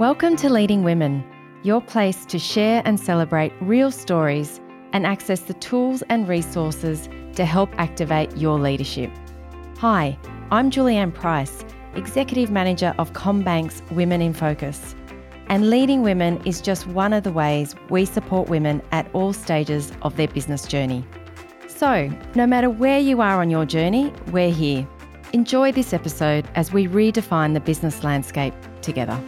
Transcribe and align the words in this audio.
Welcome 0.00 0.34
to 0.38 0.50
Leading 0.50 0.82
Women, 0.82 1.24
your 1.62 1.80
place 1.80 2.26
to 2.26 2.36
share 2.36 2.82
and 2.84 2.98
celebrate 2.98 3.52
real 3.60 3.92
stories 3.92 4.60
and 4.92 5.06
access 5.06 5.42
the 5.42 5.54
tools 5.54 6.02
and 6.08 6.26
resources 6.26 7.08
to 7.36 7.44
help 7.44 7.70
activate 7.78 8.36
your 8.36 8.58
leadership. 8.58 9.08
Hi, 9.78 10.18
I'm 10.50 10.72
Julianne 10.72 11.14
Price, 11.14 11.64
Executive 11.94 12.50
Manager 12.50 12.92
of 12.98 13.12
CommBank's 13.12 13.88
Women 13.92 14.20
in 14.20 14.34
Focus. 14.34 14.96
And 15.46 15.70
leading 15.70 16.02
women 16.02 16.44
is 16.44 16.60
just 16.60 16.88
one 16.88 17.12
of 17.12 17.22
the 17.22 17.30
ways 17.30 17.76
we 17.88 18.04
support 18.04 18.48
women 18.48 18.82
at 18.90 19.08
all 19.12 19.32
stages 19.32 19.92
of 20.02 20.16
their 20.16 20.26
business 20.26 20.66
journey. 20.66 21.06
So, 21.68 22.10
no 22.34 22.48
matter 22.48 22.68
where 22.68 22.98
you 22.98 23.20
are 23.20 23.40
on 23.40 23.48
your 23.48 23.64
journey, 23.64 24.12
we're 24.32 24.50
here. 24.50 24.88
Enjoy 25.32 25.70
this 25.70 25.92
episode 25.92 26.48
as 26.56 26.72
we 26.72 26.88
redefine 26.88 27.54
the 27.54 27.60
business 27.60 28.02
landscape 28.02 28.54
together. 28.82 29.20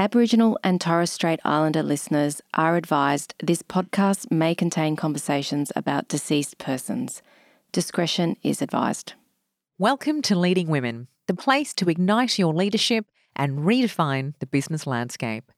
Aboriginal 0.00 0.58
and 0.64 0.80
Torres 0.80 1.12
Strait 1.12 1.40
Islander 1.44 1.82
listeners 1.82 2.40
are 2.54 2.76
advised 2.76 3.34
this 3.42 3.60
podcast 3.60 4.30
may 4.30 4.54
contain 4.54 4.96
conversations 4.96 5.70
about 5.76 6.08
deceased 6.08 6.56
persons. 6.56 7.20
Discretion 7.70 8.38
is 8.42 8.62
advised. 8.62 9.12
Welcome 9.76 10.22
to 10.22 10.34
Leading 10.34 10.68
Women, 10.68 11.08
the 11.26 11.34
place 11.34 11.74
to 11.74 11.90
ignite 11.90 12.38
your 12.38 12.54
leadership 12.54 13.04
and 13.36 13.58
redefine 13.58 14.32
the 14.38 14.46
business 14.46 14.86
landscape. 14.86 15.52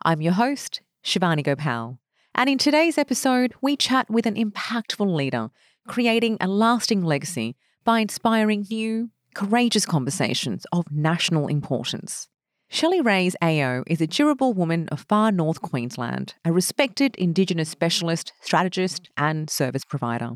I'm 0.00 0.22
your 0.22 0.32
host, 0.32 0.80
Shivani 1.04 1.44
Gopal, 1.44 1.98
and 2.34 2.48
in 2.48 2.56
today's 2.56 2.96
episode, 2.96 3.52
we 3.60 3.76
chat 3.76 4.08
with 4.08 4.24
an 4.24 4.36
impactful 4.36 5.14
leader 5.14 5.50
creating 5.86 6.38
a 6.40 6.48
lasting 6.48 7.02
legacy 7.02 7.54
by 7.84 8.00
inspiring 8.00 8.64
new, 8.70 9.10
courageous 9.34 9.84
conversations 9.84 10.64
of 10.72 10.90
national 10.90 11.48
importance. 11.48 12.30
Shelley 12.68 13.00
Reys 13.00 13.36
AO 13.40 13.84
is 13.86 14.00
a 14.00 14.06
durable 14.06 14.52
woman 14.52 14.88
of 14.88 15.06
far 15.08 15.30
north 15.30 15.62
Queensland, 15.62 16.34
a 16.44 16.52
respected 16.52 17.14
Indigenous 17.16 17.68
specialist, 17.68 18.32
strategist, 18.40 19.10
and 19.16 19.48
service 19.48 19.84
provider. 19.84 20.32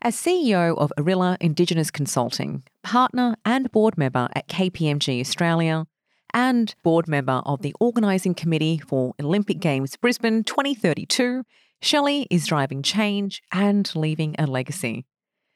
As 0.00 0.16
CEO 0.16 0.76
of 0.76 0.92
Arrilla 0.98 1.36
Indigenous 1.40 1.90
Consulting, 1.90 2.62
partner 2.82 3.36
and 3.44 3.70
board 3.72 3.96
member 3.96 4.28
at 4.34 4.48
KPMG 4.48 5.20
Australia, 5.20 5.86
and 6.34 6.74
board 6.82 7.08
member 7.08 7.42
of 7.44 7.62
the 7.62 7.74
Organising 7.80 8.34
Committee 8.34 8.78
for 8.78 9.14
Olympic 9.20 9.60
Games 9.60 9.96
Brisbane 9.96 10.44
2032, 10.44 11.44
Shelley 11.80 12.26
is 12.30 12.46
driving 12.46 12.82
change 12.82 13.42
and 13.52 13.90
leaving 13.94 14.34
a 14.38 14.46
legacy. 14.46 15.04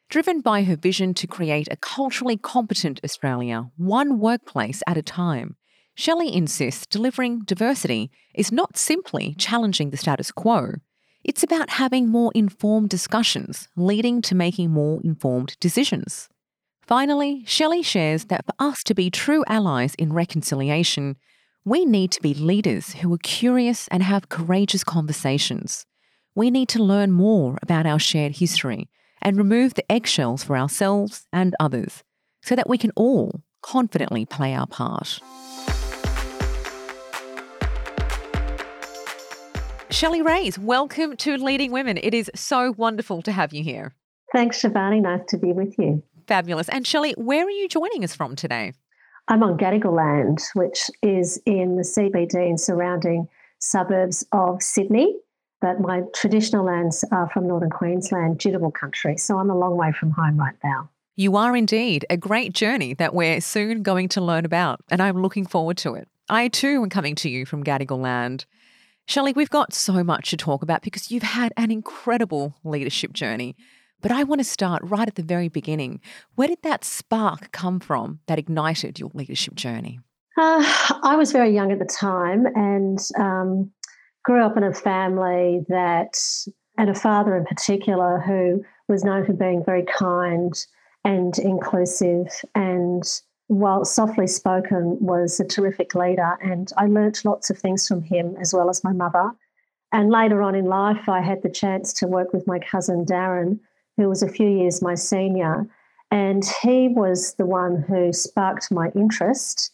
Driven 0.08 0.40
by 0.40 0.64
her 0.64 0.76
vision 0.76 1.14
to 1.14 1.26
create 1.26 1.68
a 1.70 1.76
culturally 1.76 2.36
competent 2.36 3.00
Australia, 3.02 3.70
one 3.76 4.18
workplace 4.18 4.82
at 4.86 4.96
a 4.96 5.02
time, 5.02 5.56
Shelley 5.98 6.32
insists 6.32 6.86
delivering 6.86 7.40
diversity 7.46 8.10
is 8.34 8.52
not 8.52 8.76
simply 8.76 9.34
challenging 9.38 9.88
the 9.88 9.96
status 9.96 10.30
quo, 10.30 10.74
it's 11.24 11.42
about 11.42 11.70
having 11.70 12.06
more 12.06 12.30
informed 12.34 12.90
discussions, 12.90 13.68
leading 13.76 14.20
to 14.22 14.34
making 14.34 14.70
more 14.70 15.00
informed 15.02 15.56
decisions. 15.58 16.28
Finally, 16.82 17.44
Shelley 17.46 17.82
shares 17.82 18.26
that 18.26 18.44
for 18.44 18.52
us 18.58 18.84
to 18.84 18.94
be 18.94 19.10
true 19.10 19.42
allies 19.48 19.94
in 19.94 20.12
reconciliation, 20.12 21.16
we 21.64 21.86
need 21.86 22.12
to 22.12 22.20
be 22.20 22.34
leaders 22.34 22.92
who 22.92 23.12
are 23.14 23.18
curious 23.18 23.88
and 23.88 24.02
have 24.02 24.28
courageous 24.28 24.84
conversations. 24.84 25.86
We 26.34 26.50
need 26.50 26.68
to 26.68 26.82
learn 26.82 27.10
more 27.10 27.58
about 27.62 27.86
our 27.86 27.98
shared 27.98 28.36
history 28.36 28.90
and 29.22 29.38
remove 29.38 29.74
the 29.74 29.90
eggshells 29.90 30.44
for 30.44 30.58
ourselves 30.58 31.26
and 31.32 31.56
others 31.58 32.04
so 32.42 32.54
that 32.54 32.68
we 32.68 32.76
can 32.76 32.92
all 32.94 33.40
confidently 33.62 34.26
play 34.26 34.54
our 34.54 34.66
part. 34.66 35.20
Shelley 39.90 40.20
Reys, 40.20 40.58
welcome 40.58 41.16
to 41.18 41.36
Leading 41.36 41.70
Women. 41.70 41.96
It 41.96 42.12
is 42.12 42.30
so 42.34 42.74
wonderful 42.76 43.22
to 43.22 43.30
have 43.30 43.52
you 43.52 43.62
here. 43.62 43.94
Thanks, 44.32 44.60
Shivani. 44.60 45.00
Nice 45.00 45.22
to 45.28 45.38
be 45.38 45.52
with 45.52 45.78
you. 45.78 46.02
Fabulous. 46.26 46.68
And 46.68 46.84
Shelley, 46.84 47.14
where 47.16 47.46
are 47.46 47.50
you 47.50 47.68
joining 47.68 48.02
us 48.02 48.14
from 48.14 48.34
today? 48.34 48.72
I'm 49.28 49.42
on 49.44 49.56
Gadigal 49.56 49.96
land, 49.96 50.40
which 50.54 50.90
is 51.02 51.40
in 51.46 51.76
the 51.76 51.82
CBD 51.82 52.34
and 52.34 52.60
surrounding 52.60 53.28
suburbs 53.60 54.26
of 54.32 54.62
Sydney. 54.62 55.16
But 55.60 55.80
my 55.80 56.02
traditional 56.14 56.64
lands 56.64 57.04
are 57.12 57.30
from 57.30 57.46
northern 57.46 57.70
Queensland, 57.70 58.38
Jitterbal 58.38 58.74
country. 58.74 59.16
So 59.16 59.38
I'm 59.38 59.50
a 59.50 59.56
long 59.56 59.76
way 59.76 59.92
from 59.92 60.10
home 60.10 60.36
right 60.36 60.56
now. 60.62 60.90
You 61.14 61.36
are 61.36 61.56
indeed 61.56 62.04
a 62.10 62.16
great 62.16 62.52
journey 62.52 62.92
that 62.94 63.14
we're 63.14 63.40
soon 63.40 63.82
going 63.82 64.08
to 64.10 64.20
learn 64.20 64.44
about, 64.44 64.80
and 64.90 65.00
I'm 65.00 65.22
looking 65.22 65.46
forward 65.46 65.78
to 65.78 65.94
it. 65.94 66.08
I 66.28 66.48
too 66.48 66.82
am 66.82 66.90
coming 66.90 67.14
to 67.16 67.30
you 67.30 67.46
from 67.46 67.64
Gadigal 67.64 67.98
land. 67.98 68.44
Shelley, 69.08 69.32
we've 69.32 69.50
got 69.50 69.72
so 69.72 70.02
much 70.02 70.30
to 70.30 70.36
talk 70.36 70.62
about 70.62 70.82
because 70.82 71.12
you've 71.12 71.22
had 71.22 71.52
an 71.56 71.70
incredible 71.70 72.56
leadership 72.64 73.12
journey. 73.12 73.54
But 74.02 74.10
I 74.10 74.24
want 74.24 74.40
to 74.40 74.44
start 74.44 74.82
right 74.84 75.06
at 75.06 75.14
the 75.14 75.22
very 75.22 75.48
beginning. 75.48 76.00
Where 76.34 76.48
did 76.48 76.62
that 76.62 76.84
spark 76.84 77.52
come 77.52 77.78
from 77.78 78.20
that 78.26 78.38
ignited 78.38 78.98
your 78.98 79.10
leadership 79.14 79.54
journey? 79.54 80.00
Uh, 80.36 80.62
I 81.02 81.16
was 81.16 81.30
very 81.32 81.54
young 81.54 81.70
at 81.70 81.78
the 81.78 81.84
time 81.84 82.46
and 82.54 82.98
um, 83.18 83.70
grew 84.24 84.44
up 84.44 84.56
in 84.56 84.64
a 84.64 84.74
family 84.74 85.64
that, 85.68 86.18
and 86.76 86.90
a 86.90 86.94
father 86.94 87.36
in 87.36 87.44
particular, 87.44 88.20
who 88.20 88.64
was 88.88 89.04
known 89.04 89.24
for 89.24 89.32
being 89.32 89.64
very 89.64 89.84
kind 89.84 90.52
and 91.04 91.38
inclusive 91.38 92.26
and 92.56 93.04
while 93.48 93.84
softly 93.84 94.26
spoken, 94.26 94.98
was 95.00 95.38
a 95.38 95.44
terrific 95.44 95.94
leader, 95.94 96.36
and 96.42 96.72
I 96.76 96.86
learnt 96.86 97.24
lots 97.24 97.50
of 97.50 97.58
things 97.58 97.86
from 97.86 98.02
him 98.02 98.36
as 98.40 98.52
well 98.52 98.68
as 98.68 98.82
my 98.82 98.92
mother. 98.92 99.30
And 99.92 100.10
later 100.10 100.42
on 100.42 100.54
in 100.54 100.66
life, 100.66 101.08
I 101.08 101.20
had 101.20 101.42
the 101.42 101.50
chance 101.50 101.92
to 101.94 102.06
work 102.06 102.32
with 102.32 102.46
my 102.46 102.58
cousin 102.58 103.04
Darren, 103.04 103.60
who 103.96 104.08
was 104.08 104.22
a 104.22 104.28
few 104.28 104.48
years 104.48 104.82
my 104.82 104.94
senior, 104.94 105.66
and 106.10 106.44
he 106.62 106.88
was 106.88 107.34
the 107.34 107.46
one 107.46 107.82
who 107.82 108.12
sparked 108.12 108.70
my 108.70 108.90
interest 108.94 109.72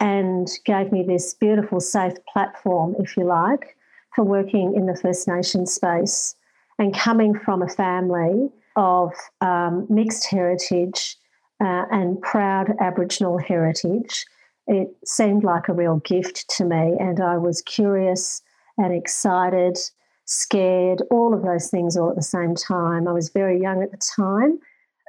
and 0.00 0.48
gave 0.64 0.90
me 0.90 1.02
this 1.02 1.34
beautiful, 1.34 1.80
safe 1.80 2.14
platform, 2.32 2.96
if 2.98 3.16
you 3.16 3.24
like, 3.24 3.76
for 4.14 4.24
working 4.24 4.74
in 4.74 4.86
the 4.86 4.96
First 4.96 5.28
Nation 5.28 5.66
space. 5.66 6.34
And 6.78 6.94
coming 6.94 7.38
from 7.38 7.62
a 7.62 7.68
family 7.68 8.50
of 8.74 9.12
um, 9.40 9.86
mixed 9.88 10.28
heritage 10.28 11.16
uh, 11.62 11.84
and 11.90 12.20
proud 12.20 12.74
Aboriginal 12.80 13.38
heritage, 13.38 14.26
it 14.66 14.88
seemed 15.04 15.44
like 15.44 15.68
a 15.68 15.72
real 15.72 15.98
gift 15.98 16.48
to 16.56 16.64
me. 16.64 16.94
And 16.98 17.20
I 17.20 17.38
was 17.38 17.62
curious 17.62 18.42
and 18.78 18.92
excited, 18.92 19.78
scared, 20.24 21.02
all 21.10 21.32
of 21.34 21.42
those 21.42 21.68
things 21.68 21.96
all 21.96 22.10
at 22.10 22.16
the 22.16 22.22
same 22.22 22.54
time. 22.54 23.06
I 23.06 23.12
was 23.12 23.28
very 23.28 23.60
young 23.60 23.82
at 23.82 23.92
the 23.92 24.00
time. 24.16 24.58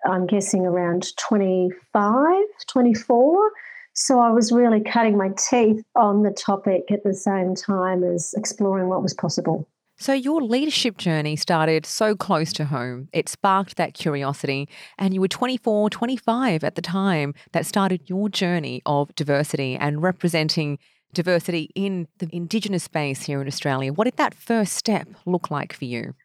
I'm 0.06 0.28
guessing 0.28 0.66
around 0.66 1.16
25, 1.18 2.44
24. 2.68 3.52
So 3.94 4.20
I 4.20 4.32
was 4.32 4.52
really 4.52 4.82
cutting 4.82 5.18
my 5.18 5.30
teeth 5.38 5.84
on 5.96 6.24
the 6.24 6.32
topic 6.32 6.92
at 6.92 7.04
the 7.04 7.14
same 7.14 7.56
time 7.56 8.04
as 8.04 8.34
exploring 8.36 8.90
what 8.90 9.02
was 9.02 9.14
possible. 9.14 9.68
So, 10.04 10.12
your 10.12 10.42
leadership 10.42 10.98
journey 10.98 11.38
started 11.38 11.86
so 11.86 12.14
close 12.14 12.52
to 12.54 12.66
home. 12.66 13.08
It 13.14 13.30
sparked 13.30 13.78
that 13.78 13.94
curiosity, 13.94 14.68
and 14.98 15.14
you 15.14 15.22
were 15.22 15.30
24, 15.30 15.90
25 15.90 16.62
at 16.66 16.76
the 16.76 16.82
time 16.82 17.34
that 17.54 17.66
started 17.66 18.10
your 18.10 18.28
journey 18.28 18.82
of 18.86 19.16
diversity 19.16 19.78
and 19.78 20.04
representing 20.04 20.78
diversity 21.14 21.72
in 21.74 22.10
the 22.18 22.28
Indigenous 22.36 22.84
space 22.84 23.24
here 23.24 23.42
in 23.42 23.48
Australia. 23.48 23.94
What 23.94 24.04
did 24.04 24.18
that 24.18 24.34
first 24.34 24.74
step 24.74 25.08
look 25.26 25.50
like 25.50 25.72
for 25.72 25.86
you? 25.86 26.16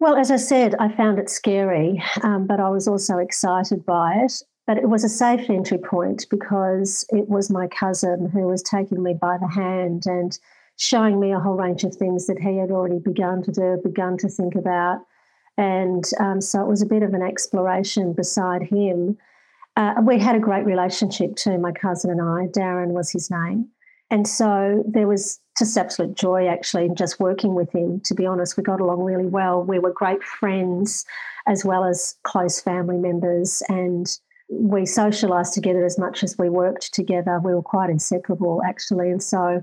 Well, 0.00 0.16
as 0.16 0.32
I 0.32 0.36
said, 0.36 0.74
I 0.80 0.88
found 0.88 1.20
it 1.20 1.30
scary, 1.30 2.02
um, 2.24 2.48
but 2.48 2.58
I 2.58 2.70
was 2.70 2.88
also 2.88 3.18
excited 3.18 3.86
by 3.86 4.14
it. 4.16 4.32
But 4.66 4.78
it 4.78 4.88
was 4.88 5.04
a 5.04 5.08
safe 5.08 5.48
entry 5.48 5.78
point 5.78 6.26
because 6.28 7.06
it 7.10 7.28
was 7.28 7.50
my 7.50 7.68
cousin 7.68 8.30
who 8.32 8.48
was 8.48 8.64
taking 8.64 9.00
me 9.00 9.14
by 9.14 9.38
the 9.40 9.48
hand 9.48 10.06
and 10.06 10.36
showing 10.78 11.20
me 11.20 11.32
a 11.32 11.40
whole 11.40 11.56
range 11.56 11.84
of 11.84 11.94
things 11.94 12.26
that 12.26 12.38
he 12.38 12.56
had 12.56 12.70
already 12.70 12.98
begun 12.98 13.42
to 13.42 13.52
do, 13.52 13.80
begun 13.82 14.16
to 14.16 14.28
think 14.28 14.54
about. 14.54 15.00
And 15.56 16.04
um, 16.20 16.40
so 16.40 16.62
it 16.62 16.68
was 16.68 16.82
a 16.82 16.86
bit 16.86 17.02
of 17.02 17.14
an 17.14 17.22
exploration 17.22 18.12
beside 18.12 18.62
him. 18.62 19.18
Uh, 19.76 19.94
we 20.02 20.20
had 20.20 20.36
a 20.36 20.40
great 20.40 20.64
relationship 20.64 21.34
too, 21.34 21.58
my 21.58 21.72
cousin 21.72 22.10
and 22.10 22.20
I. 22.20 22.46
Darren 22.46 22.88
was 22.88 23.10
his 23.10 23.28
name. 23.28 23.68
And 24.10 24.26
so 24.26 24.84
there 24.88 25.08
was 25.08 25.40
just 25.58 25.76
absolute 25.76 26.16
joy 26.16 26.46
actually 26.46 26.86
in 26.86 26.94
just 26.94 27.18
working 27.18 27.54
with 27.54 27.72
him. 27.72 28.00
To 28.04 28.14
be 28.14 28.24
honest, 28.24 28.56
we 28.56 28.62
got 28.62 28.80
along 28.80 29.00
really 29.00 29.26
well. 29.26 29.62
We 29.62 29.80
were 29.80 29.92
great 29.92 30.22
friends 30.22 31.04
as 31.48 31.64
well 31.64 31.84
as 31.84 32.14
close 32.22 32.60
family 32.60 32.96
members. 32.96 33.62
And 33.68 34.06
we 34.48 34.82
socialised 34.82 35.54
together 35.54 35.84
as 35.84 35.98
much 35.98 36.22
as 36.22 36.38
we 36.38 36.48
worked 36.48 36.94
together. 36.94 37.40
We 37.42 37.54
were 37.54 37.62
quite 37.62 37.90
inseparable 37.90 38.62
actually. 38.64 39.10
And 39.10 39.22
so 39.22 39.62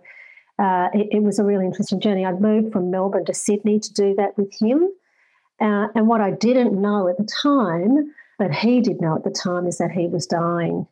uh, 0.57 0.89
it, 0.93 1.07
it, 1.11 1.23
was 1.23 1.39
a 1.39 1.43
really 1.43 1.65
interesting 1.65 1.99
journey. 1.99 2.25
I'd 2.25 2.41
moved 2.41 2.71
from 2.71 2.89
Melbourne 2.89 3.25
to 3.25 3.33
Sydney 3.33 3.79
to 3.79 3.93
do 3.93 4.15
that 4.15 4.37
with 4.37 4.53
him. 4.59 4.89
Uh, 5.59 5.87
and 5.95 6.07
what 6.07 6.21
I 6.21 6.31
didn't 6.31 6.79
know 6.79 7.07
at 7.07 7.17
the 7.17 7.27
time, 7.41 8.13
but 8.37 8.53
he 8.53 8.81
did 8.81 9.01
know 9.01 9.15
at 9.15 9.23
the 9.23 9.31
time, 9.31 9.67
is 9.67 9.77
that 9.77 9.91
he 9.91 10.07
was 10.07 10.25
dying. 10.25 10.87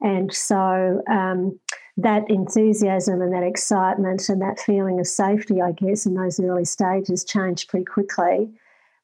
And 0.00 0.32
so 0.32 1.02
um, 1.10 1.58
that 1.96 2.30
enthusiasm 2.30 3.20
and 3.20 3.32
that 3.32 3.42
excitement 3.42 4.28
and 4.28 4.40
that 4.40 4.60
feeling 4.60 5.00
of 5.00 5.06
safety, 5.06 5.60
I 5.60 5.72
guess, 5.72 6.06
in 6.06 6.14
those 6.14 6.38
early 6.38 6.64
stages 6.64 7.24
changed 7.24 7.68
pretty 7.68 7.84
quickly 7.84 8.50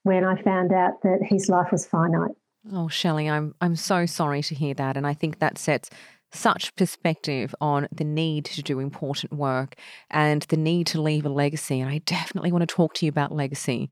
when 0.05 0.25
I 0.25 0.41
found 0.41 0.73
out 0.73 1.03
that 1.03 1.21
his 1.23 1.49
life 1.49 1.73
was 1.73 1.87
finite. 1.87 2.37
Oh, 2.73 2.89
Shelley, 2.89 3.29
I'm 3.29 3.55
I'm 3.61 3.77
so 3.77 4.07
sorry 4.07 4.43
to 4.43 4.55
hear 4.55 4.73
that, 4.75 4.97
and 4.97 5.07
I 5.07 5.13
think 5.13 5.41
that 5.41 5.59
sets 5.59 5.91
such 6.35 6.75
perspective 6.77 7.55
on 7.61 7.89
the 7.93 8.05
need 8.05 8.45
to 8.47 8.63
do 8.63 8.81
important 8.81 9.33
work 9.33 9.75
and 10.11 10.43
the 10.43 10.57
need 10.57 10.87
to 10.89 11.01
leave 11.01 11.25
a 11.25 11.29
legacy. 11.29 11.81
And 11.81 11.91
I 11.91 11.99
definitely 11.99 12.53
want 12.53 12.69
to 12.69 12.75
talk 12.75 12.95
to 12.95 13.07
you 13.07 13.11
about 13.11 13.33
legacy. 13.33 13.91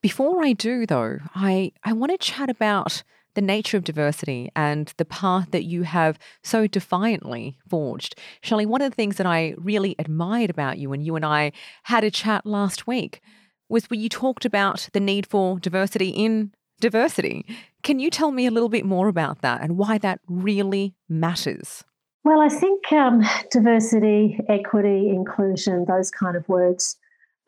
Before 0.00 0.44
I 0.44 0.52
do, 0.52 0.86
though, 0.86 1.18
I, 1.34 1.72
I 1.84 1.92
want 1.92 2.12
to 2.12 2.18
chat 2.18 2.48
about 2.48 3.02
the 3.34 3.42
nature 3.42 3.76
of 3.76 3.84
diversity 3.84 4.50
and 4.56 4.92
the 4.96 5.04
path 5.04 5.50
that 5.50 5.64
you 5.64 5.82
have 5.82 6.18
so 6.42 6.66
defiantly 6.66 7.58
forged. 7.68 8.16
Shelley, 8.40 8.66
one 8.66 8.82
of 8.82 8.90
the 8.90 8.96
things 8.96 9.16
that 9.16 9.26
I 9.26 9.54
really 9.56 9.94
admired 9.98 10.50
about 10.50 10.78
you, 10.78 10.90
when 10.90 11.02
you 11.02 11.14
and 11.14 11.24
I 11.24 11.52
had 11.84 12.04
a 12.04 12.10
chat 12.10 12.46
last 12.46 12.86
week, 12.86 13.20
was 13.68 13.90
when 13.90 14.00
you 14.00 14.08
talked 14.08 14.44
about 14.44 14.88
the 14.92 15.00
need 15.00 15.26
for 15.26 15.58
diversity 15.60 16.08
in 16.08 16.52
diversity. 16.80 17.44
Can 17.88 18.00
you 18.00 18.10
tell 18.10 18.32
me 18.32 18.44
a 18.44 18.50
little 18.50 18.68
bit 18.68 18.84
more 18.84 19.08
about 19.08 19.40
that 19.40 19.62
and 19.62 19.78
why 19.78 19.96
that 19.96 20.20
really 20.28 20.94
matters? 21.08 21.84
Well, 22.22 22.38
I 22.38 22.50
think 22.50 22.92
um, 22.92 23.22
diversity, 23.50 24.38
equity, 24.46 25.08
inclusion, 25.08 25.86
those 25.88 26.10
kind 26.10 26.36
of 26.36 26.46
words 26.50 26.98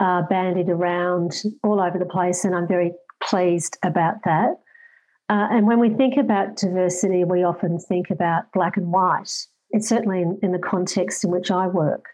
are 0.01 0.23
bandied 0.23 0.71
around 0.71 1.43
all 1.63 1.79
over 1.79 1.99
the 1.99 2.07
place, 2.07 2.47
and 2.47 2.55
I'm 2.55 2.67
very 2.67 2.93
pleased 3.23 3.77
about 3.83 4.25
that. 4.25 4.53
Uh, 5.29 5.47
and 5.51 5.67
when 5.67 5.79
we 5.79 5.91
think 5.91 6.17
about 6.17 6.57
diversity, 6.57 7.23
we 7.23 7.45
often 7.45 7.79
think 7.79 8.09
about 8.09 8.51
black 8.55 8.79
and 8.79 8.91
white. 8.91 9.47
It's 9.73 9.91
certainly 9.91 10.23
in, 10.23 10.39
in 10.43 10.53
the 10.53 10.59
context 10.59 11.23
in 11.23 11.31
which 11.31 11.51
I 11.51 11.67
work. 11.67 12.07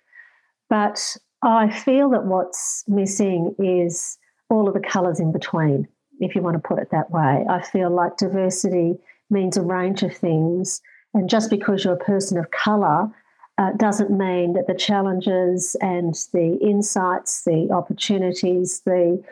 But 0.68 1.16
I 1.44 1.70
feel 1.70 2.10
that 2.10 2.24
what's 2.24 2.82
missing 2.88 3.54
is 3.60 4.18
all 4.50 4.66
of 4.66 4.74
the 4.74 4.80
colours 4.80 5.20
in 5.20 5.30
between, 5.30 5.86
if 6.20 6.34
you 6.34 6.42
want 6.42 6.54
to 6.54 6.68
put 6.68 6.78
it 6.78 6.90
that 6.90 7.10
way. 7.10 7.44
I 7.48 7.62
feel 7.62 7.90
like 7.90 8.16
diversity 8.16 8.98
means 9.30 9.56
a 9.56 9.62
range 9.62 10.02
of 10.02 10.16
things. 10.16 10.80
And 11.14 11.28
just 11.28 11.50
because 11.50 11.84
you're 11.84 11.94
a 11.94 12.04
person 12.04 12.38
of 12.38 12.50
colour 12.50 13.10
uh, 13.58 13.72
doesn't 13.72 14.10
mean 14.10 14.52
that 14.52 14.66
the 14.66 14.74
challenges 14.74 15.76
and 15.80 16.14
the 16.32 16.58
insights, 16.60 17.44
the 17.44 17.68
opportunities, 17.70 18.80
the 18.80 19.22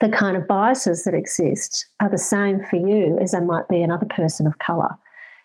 the 0.00 0.08
kind 0.08 0.36
of 0.36 0.46
biases 0.46 1.02
that 1.04 1.14
exist 1.14 1.86
are 1.98 2.08
the 2.08 2.18
same 2.18 2.64
for 2.70 2.76
you 2.76 3.18
as 3.20 3.32
they 3.32 3.40
might 3.40 3.68
be 3.68 3.82
another 3.82 4.06
person 4.06 4.46
of 4.46 4.58
colour. 4.58 4.96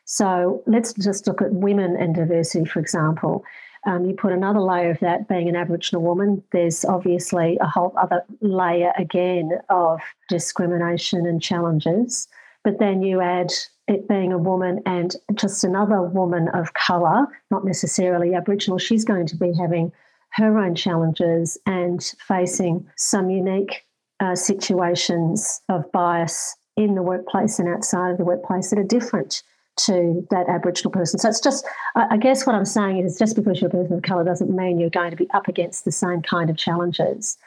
So 0.06 0.62
let's 0.68 0.94
just 0.94 1.28
look 1.28 1.42
at 1.42 1.52
women 1.52 1.96
and 1.98 2.14
diversity, 2.14 2.66
for 2.66 2.80
example. 2.80 3.44
Um, 3.88 4.04
you 4.04 4.14
put 4.14 4.34
another 4.34 4.60
layer 4.60 4.92
of 4.92 5.00
that 5.00 5.30
being 5.30 5.48
an 5.48 5.56
Aboriginal 5.56 6.04
woman, 6.04 6.44
there's 6.52 6.84
obviously 6.84 7.58
a 7.62 7.68
whole 7.68 7.94
other 7.98 8.22
layer 8.42 8.92
again 8.98 9.52
of 9.70 10.02
discrimination 10.28 11.26
and 11.26 11.42
challenges. 11.42 12.28
But 12.66 12.80
then 12.80 13.02
you 13.02 13.22
add 13.22 13.54
it 13.88 14.10
being 14.10 14.34
a 14.34 14.38
woman 14.38 14.82
and 14.86 15.16
just 15.36 15.64
another 15.64 16.02
woman 16.02 16.50
of 16.50 16.74
colour, 16.74 17.28
not 17.50 17.64
necessarily 17.64 18.36
Aboriginal, 18.36 18.78
she's 18.78 19.06
going 19.06 19.26
to 19.28 19.38
be 19.38 19.54
having 19.58 19.94
her 20.32 20.60
own 20.60 20.76
challenges 20.76 21.58
and 21.66 22.04
facing 22.28 22.86
some 22.98 23.30
unique 23.30 23.86
uh, 24.20 24.36
situations 24.36 25.62
of 25.70 25.90
bias 25.94 26.58
in 26.76 26.96
the 26.96 27.02
workplace 27.02 27.58
and 27.58 27.70
outside 27.70 28.12
of 28.12 28.18
the 28.18 28.26
workplace 28.26 28.70
that 28.70 28.80
are 28.80 28.84
different 28.84 29.44
to 29.78 30.28
that 30.32 30.50
Aboriginal 30.50 30.92
person. 30.92 31.20
So 31.20 31.30
it's 31.30 31.40
just, 31.40 31.66
I 31.96 32.18
guess 32.18 32.46
what 32.46 32.56
I'm 32.56 32.66
saying 32.66 33.06
is 33.06 33.18
just 33.18 33.36
because 33.36 33.62
you're 33.62 33.70
a 33.70 33.72
person 33.72 33.98
of 33.98 34.04
colour 34.04 34.24
doesn't 34.24 34.56
mean 34.56 34.80
you're 34.80 34.90
going 34.90 35.12
to 35.12 35.18
be 35.18 35.30
up 35.34 35.48
against 35.48 35.86
the 35.86 35.92
same 35.92 36.22
kind 36.22 36.50
of 36.50 36.58
challenges. 36.58 37.38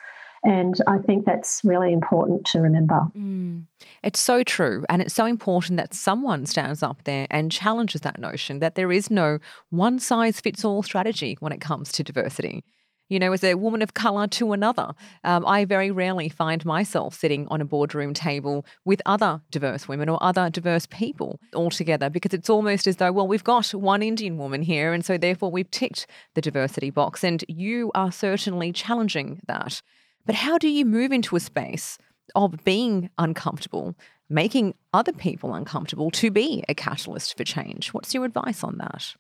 And 0.43 0.81
I 0.87 0.97
think 0.99 1.27
that's 1.27 1.61
really 1.65 1.93
important 1.93 2.47
to 2.47 2.61
remember. 2.61 3.03
Mm. 3.15 3.65
It's 4.03 4.21
so 4.21 4.43
true. 4.43 4.87
And 4.89 5.03
it's 5.03 5.13
so 5.13 5.27
important 5.27 5.77
that 5.77 5.93
someone 5.93 6.47
stands 6.47 6.83
up 6.83 7.05
there 7.05 7.27
and 7.31 7.53
challenges 7.53 8.01
that 8.01 8.19
notion 8.19 8.61
that 8.61 8.75
there 8.75 8.91
is 8.91 9.11
no 9.11 9.39
one 9.69 9.99
size 9.99 10.41
fits 10.41 10.65
all 10.65 10.83
strategy 10.83 11.37
when 11.41 11.53
it 11.53 11.61
comes 11.61 11.93
to 11.93 12.03
diversity 12.03 12.65
you 13.11 13.19
know, 13.19 13.33
as 13.33 13.45
a 13.45 13.55
woman 13.57 13.83
of 13.83 13.93
colour 13.93 14.27
to 14.29 14.53
another. 14.53 14.95
Um, 15.25 15.45
I 15.45 15.67
very 15.67 15.91
rarely 15.91 16.31
find 16.31 16.65
myself 16.65 17.15
sitting 17.15 17.47
on 17.49 17.61
a 17.61 17.65
boardroom 17.67 18.15
table 18.15 18.65
with 18.87 19.03
other 19.05 19.43
diverse 19.51 19.87
women 19.87 20.09
or 20.09 20.23
other 20.23 20.49
diverse 20.49 20.87
people 20.87 21.39
altogether 21.55 22.09
because 22.09 22.33
it's 22.33 22.49
almost 22.49 22.87
as 22.87 22.97
though, 22.97 23.13
well, 23.13 23.29
we've 23.29 23.45
got 23.45 23.75
one 23.75 24.03
Indian 24.03 24.39
woman 24.39 24.63
here, 24.63 24.95
and 24.95 25.05
so 25.05 25.19
therefore 25.19 25.51
we've 25.51 25.71
ticked 25.71 26.07
the 26.35 26.41
diversity 26.41 26.91
box. 26.91 27.23
And 27.23 27.45
you 27.49 27.91
are 27.95 28.13
certainly 28.13 28.73
challenging 28.73 29.41
that. 29.47 29.83
But 30.25 30.37
how 30.37 30.57
do 30.57 30.69
you 30.69 30.85
move 30.85 31.13
into 31.13 31.35
a 31.37 31.41
space 31.41 31.99
of 32.37 32.63
being 32.65 33.11
uncomfortable, 33.19 33.97
making 34.29 34.75
other 34.93 35.13
people 35.13 35.55
uncomfortable 35.55 36.11
to 36.13 36.31
be 36.31 36.63
a 36.69 36.75
catalyst 36.75 37.37
for 37.37 37.43
change? 37.43 37.89
What's 37.89 38.15
your 38.15 38.25
advice 38.25 38.63
on 38.63 38.79
that? 38.79 39.17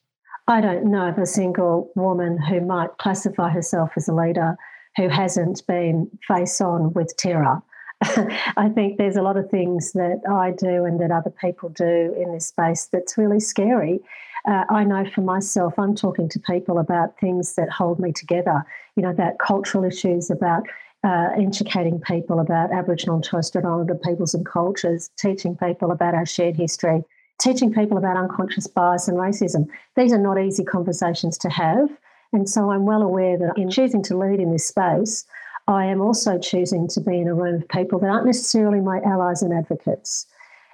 I 0.50 0.61
don't 0.61 0.91
know 0.91 1.06
of 1.06 1.17
a 1.17 1.26
single 1.26 1.93
woman 1.94 2.37
who 2.37 2.61
might 2.61 2.99
classify 2.99 3.50
herself 3.50 3.91
as 3.97 4.08
a 4.08 4.12
leader 4.12 4.56
who 4.97 5.08
hasn't 5.08 5.64
been 5.69 6.11
face 6.26 6.61
on 6.61 6.93
with 6.93 7.17
terror. 7.17 7.62
I 8.02 8.69
think 8.75 8.99
there's 8.99 9.14
a 9.14 9.23
lot 9.23 9.37
of 9.37 9.49
things 9.49 9.93
that 9.93 10.23
I 10.29 10.50
do 10.50 10.85
and 10.87 11.00
that 11.00 11.12
other 11.12 11.31
people 11.31 11.69
do 11.69 12.17
in 12.20 12.32
this 12.32 12.49
space 12.49 12.88
that's 12.93 13.17
really 13.17 13.38
scary. 13.38 14.00
Uh, 14.44 14.64
I 14.69 14.82
know 14.82 15.05
for 15.14 15.20
myself, 15.20 15.79
I'm 15.79 15.94
talking 15.94 16.29
to 16.31 16.41
people 16.41 16.79
about 16.79 17.17
things 17.20 17.55
that 17.55 17.70
hold 17.70 18.00
me 18.00 18.11
together, 18.11 18.64
you 18.97 19.05
know, 19.05 19.11
about 19.11 19.38
cultural 19.38 19.85
issues, 19.85 20.31
about 20.31 20.64
uh, 21.05 21.29
educating 21.38 22.00
people 22.00 22.41
about 22.41 22.73
Aboriginal 22.73 23.14
and 23.14 23.25
Torres 23.25 23.47
Strait 23.47 23.64
Islander 23.64 23.94
peoples 23.94 24.35
and 24.35 24.44
cultures, 24.44 25.11
teaching 25.17 25.56
people 25.56 25.93
about 25.93 26.14
our 26.14 26.26
shared 26.26 26.56
history, 26.56 27.05
teaching 27.40 27.72
people 27.72 27.98
about 27.98 28.16
unconscious 28.16 28.66
bias 28.66 29.08
and 29.08 29.16
racism. 29.16 29.66
These 29.96 30.12
are 30.12 30.19
not 30.19 30.40
easy 30.40 30.64
conversations 30.64 31.38
to 31.38 31.48
have. 31.50 31.88
And 32.32 32.48
so 32.48 32.70
I'm 32.70 32.87
well 32.87 33.02
aware 33.02 33.37
that 33.38 33.56
in 33.56 33.70
choosing 33.70 34.02
to 34.04 34.16
lead 34.16 34.38
in 34.38 34.52
this 34.52 34.69
space, 34.69 35.25
I 35.66 35.87
am 35.87 36.00
also 36.00 36.38
choosing 36.38 36.87
to 36.88 37.00
be 37.00 37.19
in 37.19 37.28
a 37.28 37.34
room 37.34 37.56
of 37.56 37.69
people 37.69 37.98
that 38.00 38.08
aren't 38.08 38.26
necessarily 38.26 38.81
my 38.81 39.00
allies 39.00 39.42
and 39.42 39.52
advocates. 39.52 40.26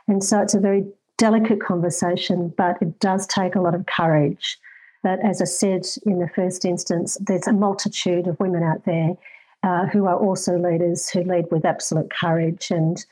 And 0.08 0.22
so 0.22 0.40
it's 0.40 0.54
a 0.54 0.60
very 0.60 0.86
delicate 1.16 1.60
conversation, 1.60 2.52
but 2.56 2.80
it 2.82 3.00
does 3.00 3.26
take 3.26 3.54
a 3.54 3.60
lot 3.60 3.74
of 3.74 3.86
courage. 3.86 4.58
But 5.02 5.20
as 5.25 5.40
I 5.40 5.44
said 5.44 5.87
in 6.04 6.18
the 6.18 6.28
first 6.28 6.64
instance, 6.64 7.16
there's 7.20 7.46
a 7.46 7.52
multitude 7.52 8.26
of 8.26 8.40
women 8.40 8.62
out 8.62 8.85
there 8.85 9.16
uh, 9.62 9.87
who 9.87 10.06
are 10.06 10.16
also 10.16 10.58
leaders 10.58 11.08
who 11.08 11.23
lead 11.23 11.46
with 11.50 11.64
absolute 11.64 12.11
courage. 12.11 12.70
And 12.70 13.04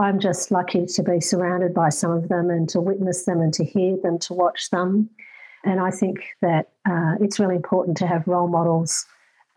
I'm 0.00 0.18
just 0.18 0.50
lucky 0.50 0.86
to 0.86 1.02
be 1.02 1.20
surrounded 1.20 1.74
by 1.74 1.90
some 1.90 2.10
of 2.10 2.28
them 2.28 2.48
and 2.48 2.66
to 2.70 2.80
witness 2.80 3.24
them 3.24 3.40
and 3.40 3.52
to 3.54 3.64
hear 3.64 3.98
them, 3.98 4.18
to 4.20 4.32
watch 4.32 4.70
them. 4.70 5.10
And 5.62 5.78
I 5.78 5.90
think 5.90 6.24
that 6.40 6.70
uh, 6.88 7.16
it's 7.20 7.38
really 7.38 7.56
important 7.56 7.98
to 7.98 8.06
have 8.06 8.26
role 8.26 8.48
models 8.48 9.04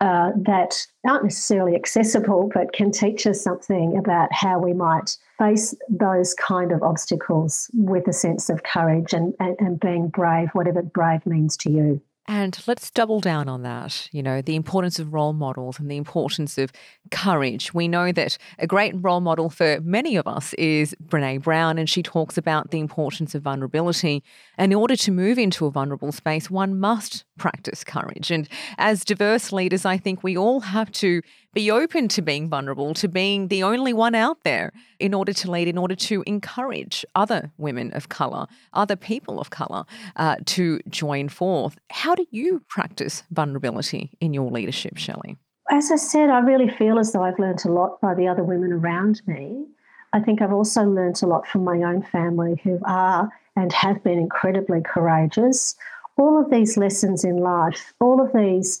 uh, 0.02 0.32
that 0.36 0.86
aren't 1.08 1.24
necessarily 1.24 1.74
accessible, 1.74 2.50
but 2.52 2.74
can 2.74 2.90
teach 2.90 3.26
us 3.26 3.40
something 3.40 3.96
about 3.96 4.30
how 4.32 4.58
we 4.58 4.74
might 4.74 5.16
face 5.38 5.74
those 5.88 6.34
kind 6.34 6.72
of 6.72 6.82
obstacles 6.82 7.70
with 7.72 8.06
a 8.06 8.12
sense 8.12 8.50
of 8.50 8.64
courage 8.64 9.14
and, 9.14 9.32
and, 9.40 9.56
and 9.60 9.80
being 9.80 10.08
brave, 10.08 10.50
whatever 10.52 10.82
brave 10.82 11.24
means 11.24 11.56
to 11.56 11.70
you. 11.70 12.02
And 12.26 12.58
let's 12.66 12.90
double 12.90 13.20
down 13.20 13.50
on 13.50 13.62
that, 13.62 14.08
you 14.10 14.22
know, 14.22 14.40
the 14.40 14.56
importance 14.56 14.98
of 14.98 15.12
role 15.12 15.34
models 15.34 15.78
and 15.78 15.90
the 15.90 15.98
importance 15.98 16.56
of 16.56 16.72
courage. 17.10 17.74
We 17.74 17.86
know 17.86 18.12
that 18.12 18.38
a 18.58 18.66
great 18.66 18.94
role 18.96 19.20
model 19.20 19.50
for 19.50 19.78
many 19.82 20.16
of 20.16 20.26
us 20.26 20.54
is 20.54 20.96
Brene 21.06 21.42
Brown, 21.42 21.76
and 21.76 21.88
she 21.88 22.02
talks 22.02 22.38
about 22.38 22.70
the 22.70 22.80
importance 22.80 23.34
of 23.34 23.42
vulnerability. 23.42 24.22
And 24.56 24.72
in 24.72 24.78
order 24.78 24.96
to 24.96 25.10
move 25.10 25.38
into 25.38 25.66
a 25.66 25.70
vulnerable 25.70 26.12
space, 26.12 26.50
one 26.50 26.80
must 26.80 27.24
practice 27.36 27.84
courage. 27.84 28.30
And 28.30 28.48
as 28.78 29.04
diverse 29.04 29.52
leaders, 29.52 29.84
I 29.84 29.98
think 29.98 30.22
we 30.22 30.36
all 30.36 30.60
have 30.60 30.90
to 30.92 31.20
be 31.54 31.70
open 31.70 32.08
to 32.08 32.22
being 32.22 32.48
vulnerable, 32.48 32.92
to 32.94 33.08
being 33.08 33.48
the 33.48 33.62
only 33.62 33.92
one 33.92 34.14
out 34.14 34.42
there 34.44 34.72
in 34.98 35.14
order 35.14 35.32
to 35.32 35.50
lead, 35.50 35.68
in 35.68 35.78
order 35.78 35.94
to 35.94 36.22
encourage 36.26 37.04
other 37.14 37.52
women 37.56 37.92
of 37.92 38.08
colour, 38.08 38.46
other 38.72 38.96
people 38.96 39.40
of 39.40 39.50
colour 39.50 39.84
uh, 40.16 40.36
to 40.46 40.80
join 40.88 41.28
forth. 41.28 41.78
How 41.90 42.14
do 42.14 42.26
you 42.30 42.62
practice 42.68 43.22
vulnerability 43.30 44.10
in 44.20 44.34
your 44.34 44.50
leadership, 44.50 44.96
Shelley? 44.96 45.36
As 45.70 45.90
I 45.90 45.96
said, 45.96 46.28
I 46.28 46.40
really 46.40 46.68
feel 46.68 46.98
as 46.98 47.12
though 47.12 47.22
I've 47.22 47.38
learned 47.38 47.64
a 47.64 47.72
lot 47.72 48.00
by 48.00 48.14
the 48.14 48.28
other 48.28 48.44
women 48.44 48.72
around 48.72 49.22
me. 49.26 49.64
I 50.12 50.20
think 50.20 50.42
I've 50.42 50.52
also 50.52 50.82
learned 50.82 51.20
a 51.22 51.26
lot 51.26 51.46
from 51.46 51.64
my 51.64 51.78
own 51.78 52.02
family 52.02 52.60
who 52.62 52.78
are 52.84 53.30
and 53.56 53.72
have 53.72 54.02
been 54.04 54.18
incredibly 54.18 54.82
courageous. 54.82 55.74
All 56.16 56.40
of 56.40 56.50
these 56.50 56.76
lessons 56.76 57.24
in 57.24 57.38
life, 57.38 57.94
all 58.00 58.20
of 58.20 58.32
these 58.32 58.80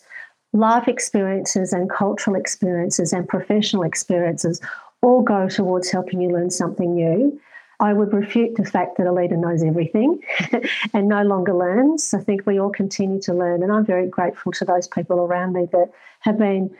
life 0.54 0.88
experiences 0.88 1.72
and 1.72 1.90
cultural 1.90 2.36
experiences 2.36 3.12
and 3.12 3.28
professional 3.28 3.82
experiences 3.82 4.60
all 5.02 5.20
go 5.20 5.48
towards 5.48 5.90
helping 5.90 6.20
you 6.20 6.30
learn 6.30 6.50
something 6.50 6.94
new. 6.94 7.38
I 7.80 7.92
would 7.92 8.12
refute 8.12 8.56
the 8.56 8.64
fact 8.64 8.96
that 8.96 9.06
a 9.08 9.12
leader 9.12 9.36
knows 9.36 9.62
everything 9.64 10.22
and 10.94 11.08
no 11.08 11.22
longer 11.22 11.52
learns. 11.52 12.14
I 12.14 12.20
think 12.20 12.46
we 12.46 12.58
all 12.58 12.70
continue 12.70 13.20
to 13.22 13.34
learn, 13.34 13.62
and 13.62 13.72
I'm 13.72 13.84
very 13.84 14.06
grateful 14.06 14.52
to 14.52 14.64
those 14.64 14.86
people 14.86 15.18
around 15.18 15.54
me 15.54 15.66
that 15.72 15.90
have 16.20 16.38
been 16.38 16.74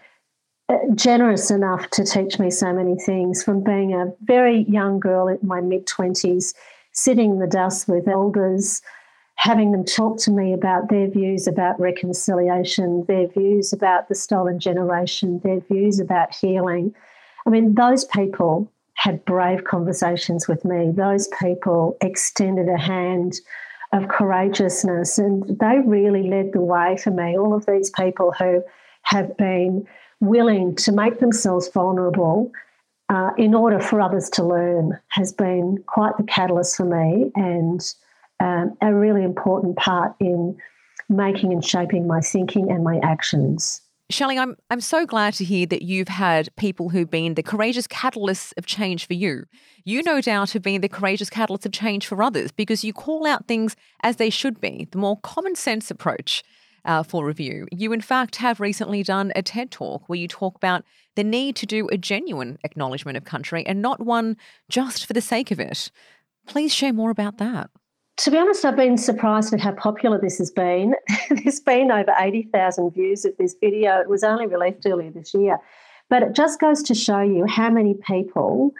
uh, 0.68 0.78
generous 0.94 1.50
enough 1.50 1.90
to 1.90 2.04
teach 2.04 2.38
me 2.38 2.50
so 2.50 2.72
many 2.72 2.94
things 2.94 3.42
from 3.42 3.62
being 3.62 3.92
a 3.92 4.12
very 4.22 4.62
young 4.62 5.00
girl 5.00 5.26
in 5.26 5.38
my 5.42 5.60
mid 5.60 5.86
20s, 5.86 6.54
sitting 6.92 7.32
in 7.32 7.38
the 7.40 7.46
dust 7.48 7.88
with 7.88 8.06
elders, 8.06 8.80
having 9.36 9.72
them 9.72 9.84
talk 9.84 10.18
to 10.18 10.30
me 10.30 10.52
about 10.52 10.88
their 10.88 11.08
views 11.08 11.46
about 11.46 11.78
reconciliation, 11.78 13.04
their 13.08 13.26
views 13.26 13.72
about 13.72 14.08
the 14.08 14.14
stolen 14.14 14.58
generation, 14.58 15.40
their 15.44 15.60
views 15.60 16.00
about 16.00 16.34
healing. 16.34 16.94
I 17.46 17.50
mean, 17.50 17.74
those 17.74 18.04
people 18.04 18.70
had 18.94 19.24
brave 19.24 19.64
conversations 19.64 20.48
with 20.48 20.64
me. 20.64 20.90
Those 20.94 21.28
people 21.40 21.96
extended 22.00 22.68
a 22.68 22.78
hand 22.78 23.40
of 23.92 24.08
courageousness 24.08 25.18
and 25.18 25.58
they 25.58 25.78
really 25.84 26.28
led 26.28 26.52
the 26.52 26.60
way 26.60 26.96
for 26.96 27.10
me. 27.10 27.36
All 27.36 27.54
of 27.54 27.66
these 27.66 27.90
people 27.90 28.32
who 28.32 28.62
have 29.02 29.36
been 29.36 29.86
willing 30.20 30.74
to 30.76 30.92
make 30.92 31.20
themselves 31.20 31.68
vulnerable 31.68 32.50
uh, 33.08 33.30
in 33.36 33.54
order 33.54 33.80
for 33.80 34.00
others 34.00 34.30
to 34.30 34.44
learn 34.44 34.98
has 35.08 35.32
been 35.32 35.82
quite 35.86 36.16
the 36.16 36.24
catalyst 36.24 36.76
for 36.76 36.84
me 36.84 37.30
and 37.34 37.94
um, 38.44 38.76
a 38.82 38.94
really 38.94 39.24
important 39.24 39.76
part 39.76 40.14
in 40.20 40.56
making 41.08 41.52
and 41.52 41.64
shaping 41.64 42.06
my 42.06 42.20
thinking 42.20 42.70
and 42.70 42.84
my 42.84 42.98
actions. 43.02 43.80
Shelley, 44.10 44.38
I'm 44.38 44.54
I'm 44.68 44.82
so 44.82 45.06
glad 45.06 45.32
to 45.34 45.44
hear 45.44 45.64
that 45.66 45.80
you've 45.80 46.08
had 46.08 46.54
people 46.56 46.90
who've 46.90 47.10
been 47.10 47.34
the 47.34 47.42
courageous 47.42 47.86
catalysts 47.86 48.52
of 48.58 48.66
change 48.66 49.06
for 49.06 49.14
you. 49.14 49.44
You 49.84 50.02
no 50.02 50.20
doubt 50.20 50.52
have 50.52 50.62
been 50.62 50.82
the 50.82 50.90
courageous 50.90 51.30
catalysts 51.30 51.64
of 51.64 51.72
change 51.72 52.06
for 52.06 52.22
others 52.22 52.52
because 52.52 52.84
you 52.84 52.92
call 52.92 53.26
out 53.26 53.48
things 53.48 53.76
as 54.02 54.16
they 54.16 54.28
should 54.28 54.60
be, 54.60 54.88
the 54.90 54.98
more 54.98 55.18
common 55.20 55.54
sense 55.54 55.90
approach 55.90 56.44
uh, 56.84 57.02
for 57.02 57.24
review. 57.24 57.66
You, 57.72 57.94
in 57.94 58.02
fact, 58.02 58.36
have 58.36 58.60
recently 58.60 59.02
done 59.02 59.32
a 59.34 59.42
TED 59.42 59.70
talk 59.70 60.06
where 60.06 60.18
you 60.18 60.28
talk 60.28 60.54
about 60.54 60.84
the 61.16 61.24
need 61.24 61.56
to 61.56 61.66
do 61.66 61.88
a 61.88 61.96
genuine 61.96 62.58
acknowledgement 62.62 63.16
of 63.16 63.24
country 63.24 63.66
and 63.66 63.80
not 63.80 64.04
one 64.04 64.36
just 64.68 65.06
for 65.06 65.14
the 65.14 65.22
sake 65.22 65.50
of 65.50 65.58
it. 65.58 65.90
Please 66.46 66.74
share 66.74 66.92
more 66.92 67.10
about 67.10 67.38
that. 67.38 67.70
To 68.18 68.30
be 68.30 68.38
honest, 68.38 68.64
I've 68.64 68.76
been 68.76 68.96
surprised 68.96 69.52
at 69.52 69.60
how 69.60 69.72
popular 69.72 70.20
this 70.20 70.38
has 70.38 70.50
been. 70.50 70.94
There's 71.30 71.60
been 71.60 71.90
over 71.90 72.14
80,000 72.16 72.92
views 72.92 73.24
of 73.24 73.36
this 73.38 73.56
video. 73.60 74.00
It 74.00 74.08
was 74.08 74.22
only 74.22 74.46
released 74.46 74.86
earlier 74.86 75.10
this 75.10 75.34
year. 75.34 75.58
But 76.08 76.22
it 76.22 76.34
just 76.34 76.60
goes 76.60 76.82
to 76.84 76.94
show 76.94 77.20
you 77.20 77.44
how 77.46 77.70
many 77.70 77.94
people 77.94 78.72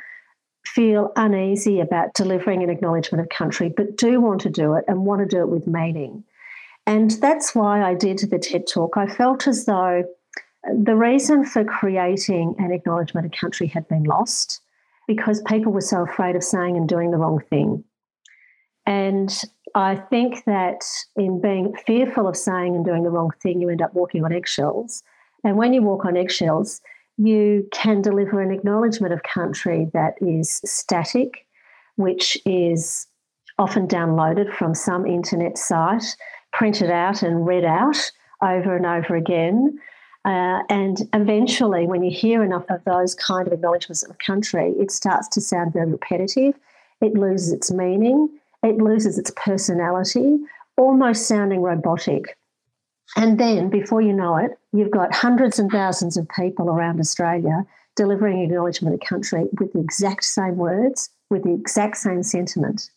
feel 0.65 1.13
uneasy 1.17 1.81
about 1.81 2.15
delivering 2.15 2.63
an 2.63 2.71
acknowledgement 2.71 3.23
of 3.23 3.29
country, 3.29 3.73
but 3.77 3.97
do 3.97 4.21
want 4.21 4.41
to 4.43 4.51
do 4.51 4.75
it 4.75 4.85
and 4.87 5.05
want 5.05 5.21
to 5.21 5.27
do 5.27 5.43
it 5.43 5.49
with 5.49 5.67
meaning. 5.67 6.25
And 6.87 7.11
that's 7.13 7.55
why 7.55 7.83
I 7.83 7.95
did 7.95 8.19
the 8.19 8.39
TED 8.39 8.67
Talk. 8.67 8.97
I 8.97 9.07
felt 9.07 9.47
as 9.47 9.65
though 9.65 10.05
the 10.65 10.97
reason 10.97 11.45
for 11.45 11.65
creating 11.65 12.55
an 12.59 12.73
acknowledgement 12.73 13.27
of 13.27 13.33
country 13.33 13.67
had 13.67 13.89
been 13.89 14.05
lost 14.05 14.61
because 15.07 15.43
people 15.43 15.73
were 15.73 15.81
so 15.81 16.03
afraid 16.03 16.37
of 16.37 16.45
saying 16.45 16.77
and 16.77 16.89
doing 16.89 17.11
the 17.11 17.19
wrong 17.19 17.41
thing. 17.51 17.85
And 18.87 19.35
I 19.75 19.97
think 19.97 20.45
that 20.45 20.85
in 21.17 21.41
being 21.41 21.75
fearful 21.87 22.29
of 22.29 22.37
saying 22.37 22.77
and 22.77 22.85
doing 22.85 23.03
the 23.03 23.11
wrong 23.11 23.31
thing, 23.43 23.61
you 23.61 23.69
end 23.69 23.83
up 23.83 23.95
walking 23.95 24.25
on 24.25 24.33
eggshells. 24.33 25.03
And 25.43 25.57
when 25.57 25.73
you 25.73 25.83
walk 25.83 26.05
on 26.05 26.17
eggshells, 26.17 26.81
you 27.17 27.67
can 27.73 28.03
deliver 28.03 28.41
an 28.41 28.51
acknowledgement 28.51 29.13
of 29.13 29.23
country 29.23 29.89
that 29.93 30.15
is 30.21 30.61
static, 30.65 31.47
which 31.97 32.39
is 32.45 33.07
often 33.59 33.87
downloaded 33.87 34.53
from 34.55 34.75
some 34.75 35.07
internet 35.07 35.57
site, 35.57 36.17
printed 36.53 36.91
out 36.91 37.23
and 37.23 37.47
read 37.47 37.65
out 37.65 38.11
over 38.43 38.77
and 38.77 38.87
over 38.87 39.15
again. 39.17 39.79
Uh, 40.25 40.63
and 40.69 41.09
eventually, 41.13 41.87
when 41.87 42.03
you 42.03 42.11
hear 42.11 42.43
enough 42.43 42.65
of 42.71 42.83
those 42.85 43.15
kind 43.15 43.47
of 43.47 43.53
acknowledgements 43.53 44.03
of 44.03 44.19
country, 44.19 44.73
it 44.79 44.91
starts 44.91 45.29
to 45.29 45.41
sound 45.41 45.73
very 45.73 45.91
repetitive. 45.91 46.55
It 47.01 47.15
loses 47.15 47.53
its 47.53 47.71
meaning 47.71 48.31
it 48.65 48.79
loses 48.79 49.19
its 49.19 49.31
personality, 49.37 50.39
almost 50.77 51.29
sounding 51.29 51.61
robotic. 51.61 52.37
And 53.17 53.39
then, 53.39 53.69
before 53.69 54.01
you 54.01 54.13
know 54.13 54.37
it, 54.37 54.59
you've 54.73 54.91
got 54.91 55.15
hundreds 55.15 55.59
and 55.59 55.71
thousands 55.71 56.17
of 56.17 56.27
people 56.31 56.71
around 56.71 56.99
Australia 56.99 57.65
delivering 57.97 58.41
acknowledgement 58.41 58.95
of 58.95 59.01
the 59.01 59.07
country 59.07 59.45
with 59.61 59.73
the 59.73 59.79
exact 59.79 60.25
same 60.25 60.57
words, 60.57 61.11
with 61.31 61.45
the 61.45 61.53
exact 61.53 61.97
same 61.99 62.23
sentiment. 62.23 62.91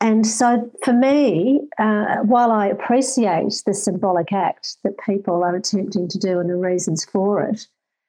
And 0.00 0.26
so, 0.26 0.70
for 0.82 0.92
me, 0.92 1.62
uh, 1.78 2.18
while 2.18 2.52
I 2.52 2.68
appreciate 2.68 3.62
the 3.66 3.74
symbolic 3.74 4.32
act 4.32 4.76
that 4.84 4.98
people 4.98 5.42
are 5.42 5.56
attempting 5.56 6.08
to 6.08 6.18
do 6.18 6.38
and 6.38 6.48
the 6.48 6.56
reasons 6.56 7.04
for 7.04 7.42
it, 7.42 7.66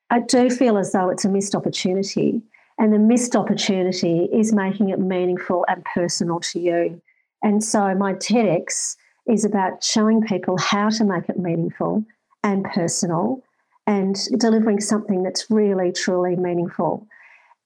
I 0.10 0.20
do 0.20 0.50
feel 0.50 0.78
as 0.78 0.92
though 0.92 1.10
it's 1.10 1.26
a 1.26 1.30
missed 1.30 1.56
opportunity 1.56 2.42
and 2.78 2.94
the 2.94 3.00
missed 3.00 3.36
opportunity 3.36 4.28
is 4.34 4.54
making 4.54 4.90
it 4.90 5.00
meaningful 5.00 5.66
and 5.68 5.84
personal 5.86 6.40
to 6.42 6.60
you. 6.60 7.02
And 7.42 7.64
so 7.64 7.96
my 7.96 8.14
TEDx 8.14 8.96
is 9.28 9.46
about 9.46 9.84
showing 9.84 10.22
people 10.22 10.58
how 10.58 10.90
to 10.90 11.04
make 11.04 11.30
it 11.30 11.40
meaningful 11.40 12.04
and 12.44 12.66
personal 12.66 13.44
and 13.88 14.18
delivering 14.38 14.82
something 14.82 15.24
that's 15.24 15.50
really, 15.50 15.92
truly 15.92 16.36
meaningful. 16.36 17.08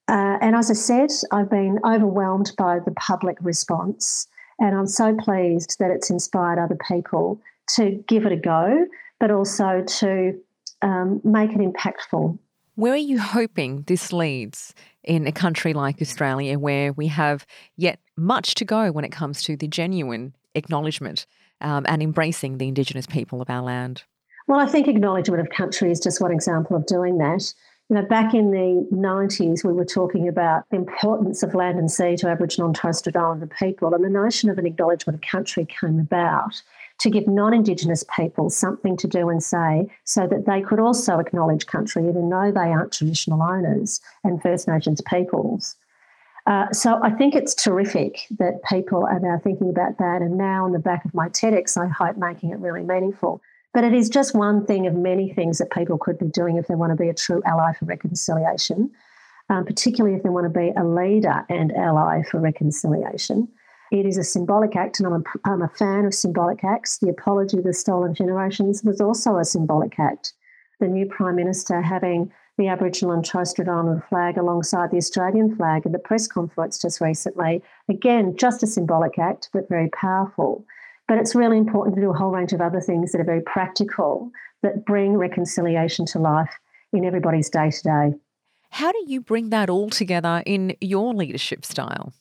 Uh, 0.07 0.37
and 0.41 0.55
as 0.55 0.69
I 0.69 0.73
said, 0.73 1.11
I've 1.31 1.49
been 1.49 1.79
overwhelmed 1.85 2.51
by 2.57 2.79
the 2.79 2.91
public 2.91 3.37
response. 3.41 4.27
And 4.59 4.75
I'm 4.75 4.87
so 4.87 5.15
pleased 5.15 5.77
that 5.79 5.91
it's 5.91 6.09
inspired 6.09 6.59
other 6.59 6.77
people 6.87 7.39
to 7.75 8.03
give 8.07 8.25
it 8.25 8.31
a 8.31 8.37
go, 8.37 8.87
but 9.19 9.31
also 9.31 9.83
to 9.85 10.39
um, 10.81 11.21
make 11.23 11.51
it 11.51 11.59
impactful. 11.59 12.37
Where 12.75 12.93
are 12.93 12.97
you 12.97 13.19
hoping 13.19 13.83
this 13.83 14.11
leads 14.11 14.73
in 15.03 15.27
a 15.27 15.31
country 15.31 15.73
like 15.73 16.01
Australia 16.01 16.59
where 16.59 16.93
we 16.93 17.07
have 17.07 17.45
yet 17.77 17.99
much 18.17 18.55
to 18.55 18.65
go 18.65 18.91
when 18.91 19.05
it 19.05 19.11
comes 19.11 19.41
to 19.43 19.55
the 19.55 19.67
genuine 19.67 20.35
acknowledgement 20.55 21.25
um, 21.61 21.85
and 21.87 22.01
embracing 22.01 22.57
the 22.57 22.67
Indigenous 22.67 23.07
people 23.07 23.41
of 23.41 23.49
our 23.49 23.61
land? 23.61 24.03
Well, 24.47 24.59
I 24.59 24.65
think 24.65 24.87
acknowledgement 24.87 25.41
of 25.41 25.49
country 25.49 25.91
is 25.91 25.99
just 25.99 26.21
one 26.21 26.31
example 26.31 26.75
of 26.75 26.85
doing 26.85 27.17
that. 27.19 27.53
You 27.89 27.95
know, 27.95 28.01
back 28.03 28.33
in 28.33 28.51
the 28.51 28.87
90s, 28.93 29.63
we 29.63 29.73
were 29.73 29.85
talking 29.85 30.27
about 30.27 30.63
the 30.69 30.77
importance 30.77 31.41
of 31.41 31.55
land 31.55 31.79
and 31.79 31.89
sea 31.89 32.15
to 32.17 32.27
Aboriginal 32.27 32.67
and 32.67 32.75
Torres 32.75 32.99
Strait 32.99 33.15
Islander 33.15 33.47
people, 33.47 33.93
and 33.93 34.03
the 34.03 34.09
notion 34.09 34.49
of 34.49 34.57
an 34.57 34.67
acknowledgement 34.67 35.15
of 35.15 35.21
country 35.21 35.65
came 35.65 35.99
about 35.99 36.61
to 36.99 37.09
give 37.09 37.27
non 37.27 37.53
Indigenous 37.53 38.03
people 38.15 38.49
something 38.49 38.95
to 38.97 39.07
do 39.07 39.29
and 39.29 39.41
say 39.41 39.89
so 40.03 40.27
that 40.27 40.45
they 40.45 40.61
could 40.61 40.79
also 40.79 41.19
acknowledge 41.19 41.65
country, 41.65 42.07
even 42.07 42.29
though 42.29 42.51
they 42.51 42.71
aren't 42.71 42.91
traditional 42.91 43.41
owners 43.41 44.01
and 44.23 44.41
First 44.41 44.67
Nations 44.67 45.01
peoples. 45.01 45.75
Uh, 46.45 46.71
so 46.71 46.99
I 47.03 47.11
think 47.11 47.35
it's 47.35 47.53
terrific 47.53 48.25
that 48.39 48.63
people 48.63 49.05
are 49.05 49.19
now 49.19 49.39
thinking 49.43 49.69
about 49.69 49.97
that. 49.99 50.21
And 50.21 50.37
now, 50.37 50.65
on 50.65 50.71
the 50.71 50.79
back 50.79 51.05
of 51.05 51.13
my 51.13 51.29
TEDx, 51.29 51.77
I 51.77 51.87
hope 51.87 52.17
making 52.17 52.51
it 52.51 52.59
really 52.59 52.81
meaningful. 52.81 53.41
But 53.73 53.83
it 53.83 53.93
is 53.93 54.09
just 54.09 54.33
one 54.33 54.65
thing 54.65 54.87
of 54.87 54.95
many 54.95 55.31
things 55.31 55.59
that 55.59 55.69
people 55.69 55.97
could 55.97 56.17
be 56.17 56.25
doing 56.25 56.57
if 56.57 56.67
they 56.67 56.75
want 56.75 56.91
to 56.91 56.95
be 56.95 57.09
a 57.09 57.13
true 57.13 57.41
ally 57.45 57.73
for 57.73 57.85
reconciliation, 57.85 58.89
um, 59.49 59.63
particularly 59.63 60.15
if 60.15 60.23
they 60.23 60.29
want 60.29 60.51
to 60.51 60.59
be 60.59 60.73
a 60.75 60.83
leader 60.83 61.45
and 61.49 61.71
ally 61.75 62.23
for 62.23 62.39
reconciliation. 62.39 63.47
It 63.91 64.05
is 64.05 64.17
a 64.17 64.23
symbolic 64.23 64.75
act, 64.75 64.99
and 64.99 65.07
I'm 65.07 65.21
a, 65.21 65.49
I'm 65.49 65.61
a 65.61 65.69
fan 65.69 66.05
of 66.05 66.13
symbolic 66.13 66.63
acts. 66.63 66.99
The 66.99 67.09
apology 67.09 67.57
of 67.57 67.63
the 67.63 67.73
stolen 67.73 68.13
generations 68.13 68.83
was 68.83 69.01
also 69.01 69.37
a 69.37 69.45
symbolic 69.45 69.99
act. 69.99 70.33
The 70.79 70.87
new 70.87 71.07
Prime 71.07 71.35
Minister 71.35 71.81
having 71.81 72.31
the 72.57 72.67
Aboriginal 72.67 73.13
and 73.13 73.25
Torres 73.25 73.49
Strait 73.51 73.67
Islander 73.67 74.05
flag 74.09 74.37
alongside 74.37 74.91
the 74.91 74.97
Australian 74.97 75.55
flag 75.55 75.85
at 75.85 75.91
the 75.91 75.99
press 75.99 76.27
conference 76.27 76.79
just 76.79 77.01
recently. 77.01 77.63
Again, 77.89 78.35
just 78.37 78.61
a 78.61 78.67
symbolic 78.67 79.17
act, 79.17 79.49
but 79.53 79.69
very 79.69 79.89
powerful. 79.89 80.65
But 81.07 81.17
it's 81.17 81.33
really 81.33 81.57
important 81.57 81.95
to 81.95 82.01
do 82.01 82.11
a 82.11 82.13
whole 82.13 82.31
range 82.31 82.53
of 82.53 82.61
other 82.61 82.81
things 82.81 83.11
that 83.11 83.21
are 83.21 83.25
very 83.25 83.41
practical 83.41 84.29
that 84.61 84.85
bring 84.85 85.17
reconciliation 85.17 86.05
to 86.07 86.19
life 86.19 86.53
in 86.93 87.05
everybody's 87.05 87.49
day 87.49 87.71
to 87.71 87.83
day. 87.83 88.13
How 88.71 88.91
do 88.91 89.03
you 89.07 89.21
bring 89.21 89.49
that 89.49 89.69
all 89.69 89.89
together 89.89 90.43
in 90.45 90.75
your 90.81 91.13
leadership 91.13 91.65
style? 91.65 92.13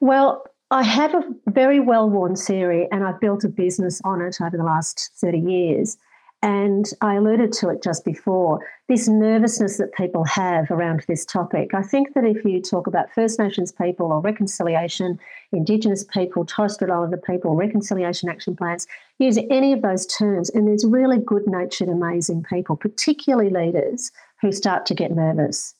Well, 0.00 0.44
I 0.70 0.82
have 0.82 1.14
a 1.14 1.22
very 1.46 1.78
well 1.78 2.10
worn 2.10 2.34
theory, 2.34 2.88
and 2.90 3.04
I've 3.04 3.20
built 3.20 3.44
a 3.44 3.48
business 3.48 4.00
on 4.02 4.20
it 4.20 4.38
over 4.40 4.56
the 4.56 4.64
last 4.64 5.12
30 5.14 5.38
years. 5.38 5.96
And 6.42 6.86
I 7.00 7.14
alluded 7.14 7.52
to 7.54 7.68
it 7.70 7.82
just 7.84 8.04
before 8.04 8.66
this 8.88 9.08
nervousness 9.08 9.78
that 9.78 9.94
people 9.94 10.24
have 10.24 10.70
around 10.70 11.04
this 11.06 11.24
topic. 11.24 11.72
I 11.72 11.82
think 11.82 12.14
that 12.14 12.24
if 12.24 12.44
you 12.44 12.60
talk 12.60 12.88
about 12.88 13.12
First 13.12 13.38
Nations 13.38 13.70
people 13.70 14.12
or 14.12 14.20
reconciliation, 14.20 15.20
Indigenous 15.52 16.04
people, 16.04 16.44
Torres 16.44 16.74
Strait 16.74 16.90
Islander 16.90 17.16
people, 17.16 17.54
reconciliation 17.54 18.28
action 18.28 18.56
plans, 18.56 18.88
use 19.18 19.38
any 19.50 19.72
of 19.72 19.82
those 19.82 20.04
terms, 20.04 20.50
and 20.50 20.66
there's 20.66 20.84
really 20.84 21.18
good 21.18 21.46
natured, 21.46 21.88
amazing 21.88 22.42
people, 22.42 22.76
particularly 22.76 23.50
leaders, 23.50 24.10
who 24.42 24.50
start 24.50 24.84
to 24.86 24.94
get 24.94 25.14
nervous. 25.14 25.74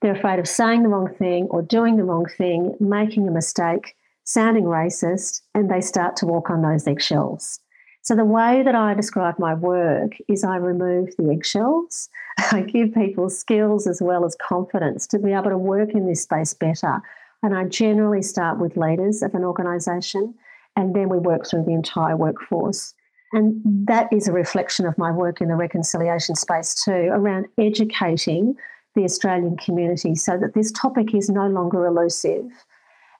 They're 0.00 0.14
afraid 0.14 0.38
of 0.38 0.46
saying 0.46 0.82
the 0.82 0.90
wrong 0.90 1.12
thing 1.14 1.46
or 1.46 1.62
doing 1.62 1.96
the 1.96 2.04
wrong 2.04 2.26
thing, 2.26 2.76
making 2.78 3.26
a 3.26 3.32
mistake, 3.32 3.96
sounding 4.28 4.64
racist, 4.64 5.40
and 5.54 5.70
they 5.70 5.80
start 5.80 6.14
to 6.14 6.26
walk 6.26 6.50
on 6.50 6.60
those 6.60 6.86
eggshells. 6.86 7.60
So, 8.02 8.14
the 8.14 8.26
way 8.26 8.62
that 8.62 8.74
I 8.74 8.92
describe 8.92 9.38
my 9.38 9.54
work 9.54 10.12
is 10.28 10.44
I 10.44 10.56
remove 10.56 11.16
the 11.16 11.30
eggshells. 11.32 12.10
I 12.52 12.60
give 12.60 12.92
people 12.92 13.30
skills 13.30 13.86
as 13.86 14.02
well 14.02 14.26
as 14.26 14.36
confidence 14.36 15.06
to 15.08 15.18
be 15.18 15.32
able 15.32 15.50
to 15.50 15.58
work 15.58 15.94
in 15.94 16.06
this 16.06 16.22
space 16.22 16.52
better. 16.52 17.00
And 17.42 17.56
I 17.56 17.64
generally 17.64 18.20
start 18.20 18.58
with 18.58 18.76
leaders 18.76 19.22
of 19.22 19.34
an 19.34 19.44
organisation, 19.44 20.34
and 20.76 20.94
then 20.94 21.08
we 21.08 21.18
work 21.18 21.46
through 21.46 21.64
the 21.64 21.72
entire 21.72 22.16
workforce. 22.16 22.94
And 23.32 23.62
that 23.86 24.12
is 24.12 24.28
a 24.28 24.32
reflection 24.32 24.86
of 24.86 24.98
my 24.98 25.10
work 25.10 25.40
in 25.40 25.48
the 25.48 25.54
reconciliation 25.54 26.34
space 26.34 26.74
too, 26.84 27.08
around 27.12 27.46
educating 27.56 28.56
the 28.94 29.04
Australian 29.04 29.56
community 29.56 30.14
so 30.14 30.36
that 30.36 30.54
this 30.54 30.72
topic 30.72 31.14
is 31.14 31.30
no 31.30 31.46
longer 31.46 31.86
elusive 31.86 32.50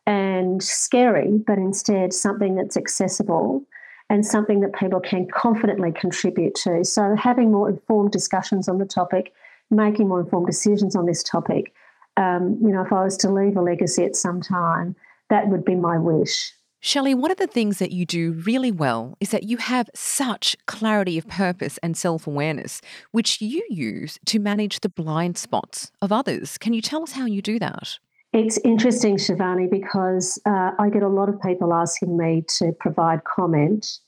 and 0.08 0.62
scary, 0.62 1.38
but 1.46 1.58
instead 1.58 2.14
something 2.14 2.54
that's 2.54 2.78
accessible 2.78 3.62
and 4.08 4.24
something 4.24 4.60
that 4.60 4.72
people 4.72 5.00
can 5.00 5.28
confidently 5.28 5.92
contribute 5.92 6.54
to. 6.54 6.82
So, 6.82 7.14
having 7.14 7.52
more 7.52 7.68
informed 7.68 8.10
discussions 8.10 8.70
on 8.70 8.78
the 8.78 8.86
topic, 8.86 9.34
making 9.70 10.08
more 10.08 10.20
informed 10.20 10.46
decisions 10.46 10.96
on 10.96 11.04
this 11.04 11.22
topic. 11.22 11.74
Um, 12.16 12.58
you 12.62 12.72
know, 12.72 12.80
if 12.80 12.92
I 12.92 13.04
was 13.04 13.18
to 13.18 13.30
leave 13.30 13.56
a 13.56 13.60
legacy 13.60 14.02
at 14.02 14.16
some 14.16 14.40
time, 14.40 14.96
that 15.28 15.48
would 15.48 15.64
be 15.64 15.74
my 15.74 15.98
wish. 15.98 16.52
Shelley, 16.80 17.14
one 17.14 17.30
of 17.30 17.36
the 17.36 17.46
things 17.46 17.78
that 17.78 17.92
you 17.92 18.06
do 18.06 18.32
really 18.32 18.72
well 18.72 19.14
is 19.20 19.30
that 19.30 19.42
you 19.42 19.58
have 19.58 19.90
such 19.94 20.56
clarity 20.66 21.18
of 21.18 21.28
purpose 21.28 21.78
and 21.82 21.96
self 21.98 22.26
awareness, 22.26 22.80
which 23.10 23.42
you 23.42 23.62
use 23.68 24.18
to 24.24 24.38
manage 24.38 24.80
the 24.80 24.88
blind 24.88 25.36
spots 25.36 25.92
of 26.00 26.12
others. 26.12 26.56
Can 26.56 26.72
you 26.72 26.80
tell 26.80 27.02
us 27.02 27.12
how 27.12 27.26
you 27.26 27.42
do 27.42 27.58
that? 27.58 27.98
It's 28.32 28.58
interesting, 28.58 29.16
Shivani, 29.16 29.70
because 29.70 30.38
uh, 30.44 30.72
I 30.78 30.90
get 30.90 31.02
a 31.02 31.08
lot 31.08 31.28
of 31.28 31.40
people 31.40 31.72
asking 31.72 32.16
me 32.16 32.44
to 32.58 32.72
provide 32.78 33.24
comment 33.24 33.98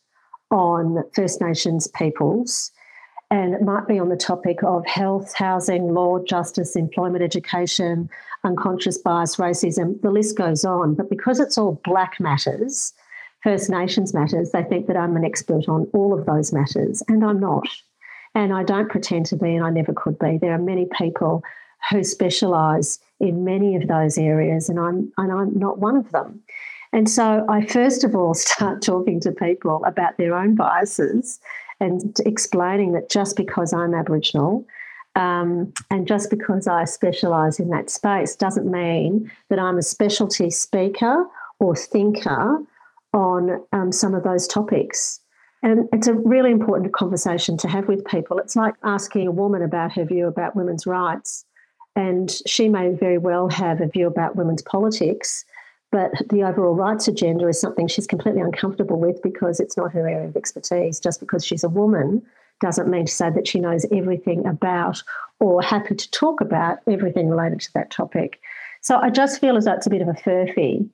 on 0.51 1.03
First 1.15 1.41
Nations 1.41 1.87
peoples. 1.89 2.71
And 3.31 3.55
it 3.55 3.63
might 3.63 3.87
be 3.87 3.99
on 3.99 4.09
the 4.09 4.17
topic 4.17 4.63
of 4.63 4.85
health, 4.87 5.33
housing, 5.35 5.95
law, 5.95 6.19
justice, 6.19 6.75
employment, 6.77 7.23
education, 7.23 8.11
unconscious 8.45 8.99
bias, 8.99 9.37
racism, 9.37 10.01
the 10.03 10.11
list 10.11 10.37
goes 10.37 10.65
on. 10.65 10.95
But 10.95 11.09
because 11.09 11.39
it's 11.39 11.57
all 11.57 11.81
black 11.85 12.19
matters, 12.19 12.93
First 13.43 13.71
Nations 13.71 14.13
matters, 14.13 14.51
they 14.51 14.65
think 14.65 14.87
that 14.89 14.97
I'm 14.97 15.17
an 15.17 15.25
expert 15.25 15.69
on 15.69 15.89
all 15.95 16.19
of 16.19 16.27
those 16.27 16.53
matters, 16.53 17.03
and 17.09 17.25
I'm 17.25 17.41
not. 17.41 17.69
And 18.35 18.53
I 18.53 18.65
don't 18.65 18.91
pretend 18.91 19.27
to 19.27 19.37
be, 19.37 19.55
and 19.55 19.65
I 19.65 19.71
never 19.71 19.93
could 19.93 20.19
be. 20.19 20.37
There 20.39 20.53
are 20.53 20.59
many 20.59 20.89
people 20.99 21.43
who 21.91 22.05
specialise 22.05 22.99
in 23.19 23.45
many 23.45 23.77
of 23.77 23.89
those 23.89 24.19
areas, 24.19 24.69
and 24.69 24.79
I'm 24.79 25.13
and 25.17 25.33
I'm 25.33 25.59
not 25.59 25.79
one 25.79 25.97
of 25.97 26.11
them. 26.13 26.41
And 26.93 27.09
so 27.09 27.47
I 27.49 27.65
first 27.65 28.05
of 28.05 28.15
all 28.15 28.35
start 28.49 28.83
talking 28.83 29.21
to 29.21 29.33
people 29.33 29.85
about 29.85 30.17
their 30.19 30.35
own 30.35 30.55
biases 30.55 31.41
and 31.81 32.17
explaining 32.27 32.93
that 32.93 33.11
just 33.11 33.37
because 33.37 33.73
I'm 33.73 33.95
Aboriginal 33.95 34.67
um, 35.17 35.73
and 35.91 36.07
just 36.07 36.31
because 36.31 36.67
I 36.67 36.85
specialise 36.85 37.59
in 37.59 37.71
that 37.71 37.91
space 37.91 38.37
doesn't 38.37 38.71
mean 38.71 39.31
that 39.49 39.59
I'm 39.59 39.79
a 39.79 39.83
specialty 39.83 40.51
speaker 40.51 41.27
or 41.59 41.75
thinker 41.75 42.59
on 43.13 43.65
um, 43.73 43.93
some 43.93 44.15
of 44.15 44.23
those 44.23 44.47
topics. 44.47 45.21
And 45.63 45.89
it's 45.93 46.07
a 46.07 46.15
really 46.15 46.53
important 46.53 46.93
conversation 46.95 47.57
to 47.59 47.69
have 47.69 47.89
with 47.89 48.05
people. 48.05 48.39
It's 48.39 48.57
like 48.57 48.75
asking 48.83 49.27
a 49.27 49.33
woman 49.33 49.63
about 49.63 49.93
her 49.93 50.05
view 50.05 50.27
about 50.27 50.57
women's 50.57 50.87
rights 50.87 51.45
and 51.97 52.41
she 52.47 52.69
may 52.69 52.91
very 52.91 53.19
well 53.19 53.49
have 53.49 53.81
a 53.81 53.87
view 53.87 54.07
about 54.07 54.37
women's 54.37 54.63
politics, 54.63 55.45
but 55.93 56.13
the 56.29 56.45
overall 56.45 56.75
rights 56.75 57.09
agenda 57.09 57.49
is 57.49 57.61
something 57.61 57.89
she's 57.89 58.07
completely 58.07 58.41
uncomfortable 58.41 58.99
with 58.99 59.21
because 59.23 59.59
it's 59.59 59.77
not 59.77 59.93
her 59.93 60.09
area 60.09 60.29
of 60.29 60.37
expertise. 60.37 61.01
Just 61.01 61.21
because 61.21 61.45
she's 61.45 61.65
a 61.65 61.69
woman 61.69 62.23
doesn't 62.61 62.89
mean 62.89 63.07
to 63.07 63.13
say 63.13 63.31
that 63.31 63.49
she 63.49 63.59
knows 63.59 63.87
everything 63.93 64.47
about 64.47 65.03
or 65.41 65.63
happy 65.63 65.95
to 65.95 66.11
talk 66.11 66.41
about 66.41 66.79
everything 66.87 67.29
related 67.29 67.61
to 67.61 67.73
that 67.75 67.91
topic. 67.91 68.41
So 68.83 68.97
I 68.97 69.11
just 69.11 69.41
feel 69.41 69.57
as 69.57 69.65
though 69.65 69.73
it's 69.73 69.87
a 69.87 69.91
bit 69.91 70.03
of 70.03 70.09
a 70.09 70.13
furphy 70.13 70.89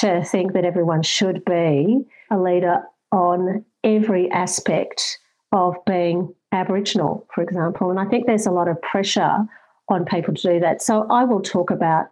to 0.00 0.22
think 0.24 0.52
that 0.52 0.64
everyone 0.64 1.02
should 1.02 1.44
be 1.44 2.04
a 2.30 2.38
leader 2.38 2.82
on 3.12 3.64
every 3.82 4.30
aspect 4.30 5.18
of 5.52 5.74
being 5.86 6.34
Aboriginal, 6.52 7.26
for 7.34 7.42
example. 7.42 7.90
And 7.90 7.98
I 7.98 8.04
think 8.04 8.26
there's 8.26 8.46
a 8.46 8.50
lot 8.50 8.68
of 8.68 8.80
pressure 8.82 9.46
on 9.88 10.04
people 10.04 10.34
to 10.34 10.54
do 10.54 10.60
that. 10.60 10.82
So 10.82 11.06
I 11.10 11.24
will 11.24 11.42
talk 11.42 11.70
about 11.70 12.06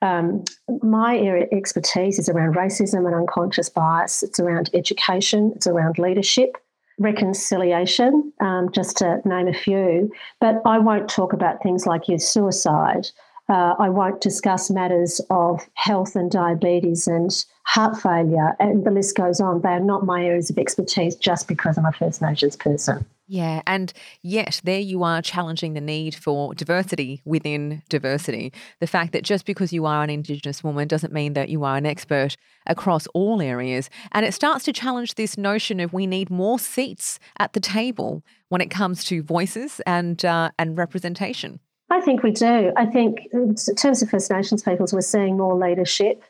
um, 0.00 0.44
my 0.82 1.16
area 1.18 1.44
of 1.44 1.52
expertise 1.52 2.18
is 2.18 2.28
around 2.28 2.54
racism 2.54 3.06
and 3.06 3.14
unconscious 3.14 3.68
bias. 3.68 4.22
It's 4.22 4.38
around 4.38 4.70
education. 4.72 5.52
It's 5.56 5.66
around 5.66 5.98
leadership, 5.98 6.56
reconciliation, 6.98 8.32
um, 8.40 8.70
just 8.72 8.98
to 8.98 9.20
name 9.24 9.48
a 9.48 9.52
few. 9.52 10.12
But 10.40 10.62
I 10.64 10.78
won't 10.78 11.08
talk 11.08 11.32
about 11.32 11.62
things 11.62 11.86
like 11.86 12.08
youth 12.08 12.22
suicide. 12.22 13.08
Uh, 13.48 13.74
I 13.78 13.88
won't 13.88 14.20
discuss 14.20 14.70
matters 14.70 15.20
of 15.30 15.66
health 15.74 16.14
and 16.14 16.30
diabetes 16.30 17.08
and 17.08 17.30
heart 17.64 17.96
failure, 18.00 18.54
and 18.60 18.84
the 18.84 18.90
list 18.90 19.16
goes 19.16 19.40
on. 19.40 19.62
They 19.62 19.70
are 19.70 19.80
not 19.80 20.04
my 20.04 20.24
areas 20.24 20.50
of 20.50 20.58
expertise 20.58 21.16
just 21.16 21.48
because 21.48 21.78
I'm 21.78 21.86
a 21.86 21.92
First 21.92 22.20
Nations 22.20 22.56
person. 22.56 23.06
Yeah, 23.30 23.60
and 23.66 23.92
yet 24.22 24.62
there 24.64 24.80
you 24.80 25.04
are 25.04 25.20
challenging 25.20 25.74
the 25.74 25.82
need 25.82 26.14
for 26.14 26.54
diversity 26.54 27.20
within 27.26 27.82
diversity. 27.90 28.54
The 28.80 28.86
fact 28.86 29.12
that 29.12 29.22
just 29.22 29.44
because 29.44 29.70
you 29.70 29.84
are 29.84 30.02
an 30.02 30.08
Indigenous 30.08 30.64
woman 30.64 30.88
doesn't 30.88 31.12
mean 31.12 31.34
that 31.34 31.50
you 31.50 31.62
are 31.62 31.76
an 31.76 31.84
expert 31.84 32.36
across 32.66 33.06
all 33.08 33.42
areas. 33.42 33.90
And 34.12 34.24
it 34.24 34.32
starts 34.32 34.64
to 34.64 34.72
challenge 34.72 35.16
this 35.16 35.36
notion 35.36 35.78
of 35.78 35.92
we 35.92 36.06
need 36.06 36.30
more 36.30 36.58
seats 36.58 37.18
at 37.38 37.52
the 37.52 37.60
table 37.60 38.22
when 38.48 38.62
it 38.62 38.70
comes 38.70 39.04
to 39.04 39.22
voices 39.22 39.82
and 39.86 40.24
uh, 40.24 40.50
and 40.58 40.78
representation. 40.78 41.60
I 41.90 42.00
think 42.00 42.22
we 42.22 42.32
do. 42.32 42.72
I 42.78 42.86
think 42.86 43.28
in 43.32 43.54
terms 43.76 44.00
of 44.00 44.08
First 44.08 44.30
Nations 44.30 44.62
peoples, 44.62 44.94
we're 44.94 45.02
seeing 45.02 45.36
more 45.36 45.54
leadership 45.54 46.22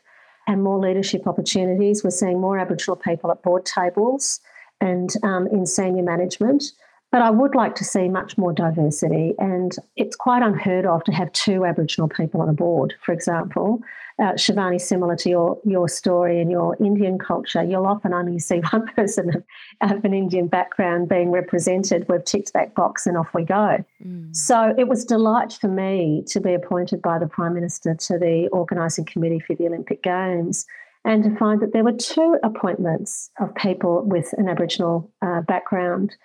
and 0.47 0.61
more 0.63 0.79
leadership 0.79 1.27
opportunities. 1.27 2.03
We're 2.03 2.09
seeing 2.09 2.41
more 2.41 2.57
Aboriginal 2.57 2.97
people 2.97 3.31
at 3.31 3.41
board 3.41 3.65
tables 3.65 4.41
and 4.81 5.13
um, 5.23 5.47
in 5.47 5.65
senior 5.65 6.03
management. 6.03 6.63
But 7.11 7.23
I 7.23 7.31
would 7.31 7.55
like 7.55 7.73
to 7.75 7.83
see 7.83 8.07
much 8.07 8.37
more 8.37 8.53
diversity, 8.53 9.33
and 9.39 9.75
it's 9.95 10.15
quite 10.15 10.43
unheard 10.43 10.85
of 10.85 11.03
to 11.05 11.11
have 11.11 11.31
two 11.33 11.65
Aboriginal 11.65 12.07
people 12.07 12.41
on 12.41 12.49
a 12.49 12.53
board, 12.53 12.93
for 13.03 13.13
example. 13.13 13.81
Uh, 14.19 14.33
Shivani, 14.33 14.79
similar 14.81 15.15
to 15.15 15.29
your, 15.29 15.57
your 15.63 15.87
story 15.87 16.41
and 16.41 16.51
your 16.51 16.75
Indian 16.83 17.17
culture, 17.17 17.63
you'll 17.63 17.87
often 17.87 18.13
only 18.13 18.37
see 18.37 18.57
one 18.71 18.85
person 18.87 19.29
of, 19.33 19.43
of 19.89 20.03
an 20.03 20.13
Indian 20.13 20.47
background 20.47 21.07
being 21.07 21.31
represented. 21.31 22.05
We've 22.09 22.23
ticked 22.23 22.51
that 22.53 22.75
box 22.75 23.07
and 23.07 23.17
off 23.17 23.33
we 23.33 23.43
go. 23.43 23.83
Mm. 24.05 24.35
So 24.35 24.75
it 24.77 24.89
was 24.89 25.05
delight 25.05 25.53
for 25.53 25.69
me 25.69 26.23
to 26.27 26.41
be 26.41 26.53
appointed 26.53 27.01
by 27.01 27.17
the 27.17 27.27
Prime 27.27 27.53
Minister 27.53 27.95
to 27.95 28.19
the 28.19 28.49
organising 28.51 29.05
committee 29.05 29.39
for 29.39 29.55
the 29.55 29.67
Olympic 29.67 30.03
Games 30.03 30.65
and 31.05 31.23
to 31.23 31.35
find 31.37 31.61
that 31.61 31.71
there 31.71 31.85
were 31.85 31.93
two 31.93 32.37
appointments 32.43 33.31
of 33.39 33.55
people 33.55 34.03
with 34.03 34.33
an 34.33 34.49
Aboriginal 34.49 35.09
uh, 35.21 35.41
background 35.41 36.15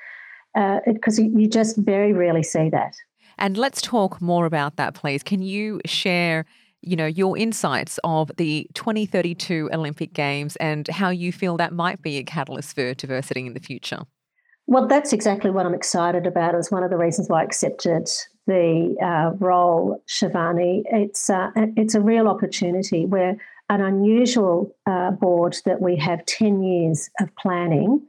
because 0.55 1.19
uh, 1.19 1.23
you 1.23 1.49
just 1.49 1.77
very 1.77 2.13
rarely 2.13 2.43
see 2.43 2.69
that. 2.71 2.95
And 3.39 3.57
let's 3.57 3.83
talk 3.83 4.21
more 4.21 4.47
about 4.47 4.77
that, 4.77 4.95
please. 4.95 5.23
Can 5.23 5.43
you 5.43 5.81
share? 5.85 6.47
You 6.87 6.97
know, 6.97 7.07
your 7.07 7.39
insights 7.39 7.99
of 8.05 8.31
the 8.37 8.69
2032 8.75 9.71
Olympic 9.73 10.13
Games 10.13 10.55
and 10.57 10.87
how 10.89 11.09
you 11.09 11.33
feel 11.33 11.57
that 11.57 11.73
might 11.73 12.03
be 12.03 12.19
a 12.19 12.23
catalyst 12.23 12.75
for 12.75 12.93
diversity 12.93 13.47
in 13.47 13.55
the 13.55 13.61
future. 13.61 14.01
Well, 14.67 14.87
that's 14.87 15.15
exactly 15.15 15.51
what 15.51 15.65
I'm 15.65 15.73
excited 15.73 16.27
about. 16.27 16.55
Is 16.55 16.71
one 16.71 16.83
of 16.83 16.91
the 16.91 16.99
reasons 16.99 17.31
why 17.31 17.41
I 17.41 17.45
accepted 17.45 18.11
the 18.47 18.97
uh, 19.03 19.35
role, 19.39 20.03
Shivani. 20.07 20.83
It's 20.87 21.31
uh, 21.31 21.51
it's 21.55 21.95
a 21.95 22.01
real 22.01 22.29
opportunity 22.29 23.07
where 23.07 23.37
an 23.71 23.81
unusual 23.81 24.75
uh, 24.87 25.11
board 25.11 25.57
that 25.65 25.81
we 25.81 25.97
have 25.97 26.25
10 26.27 26.63
years 26.63 27.09
of 27.21 27.35
planning 27.37 28.03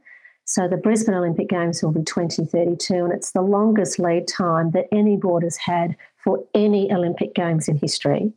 so 0.46 0.68
the 0.68 0.76
Brisbane 0.76 1.14
Olympic 1.14 1.48
Games 1.48 1.82
will 1.82 1.90
be 1.90 2.04
2032, 2.04 2.94
and 2.94 3.12
it's 3.12 3.32
the 3.32 3.42
longest 3.42 3.98
lead 3.98 4.28
time 4.28 4.70
that 4.70 4.86
any 4.92 5.16
board 5.16 5.42
has 5.42 5.56
had 5.56 5.96
for 6.16 6.44
any 6.54 6.92
Olympic 6.92 7.34
Games 7.34 7.68
in 7.68 7.76
history. 7.76 8.32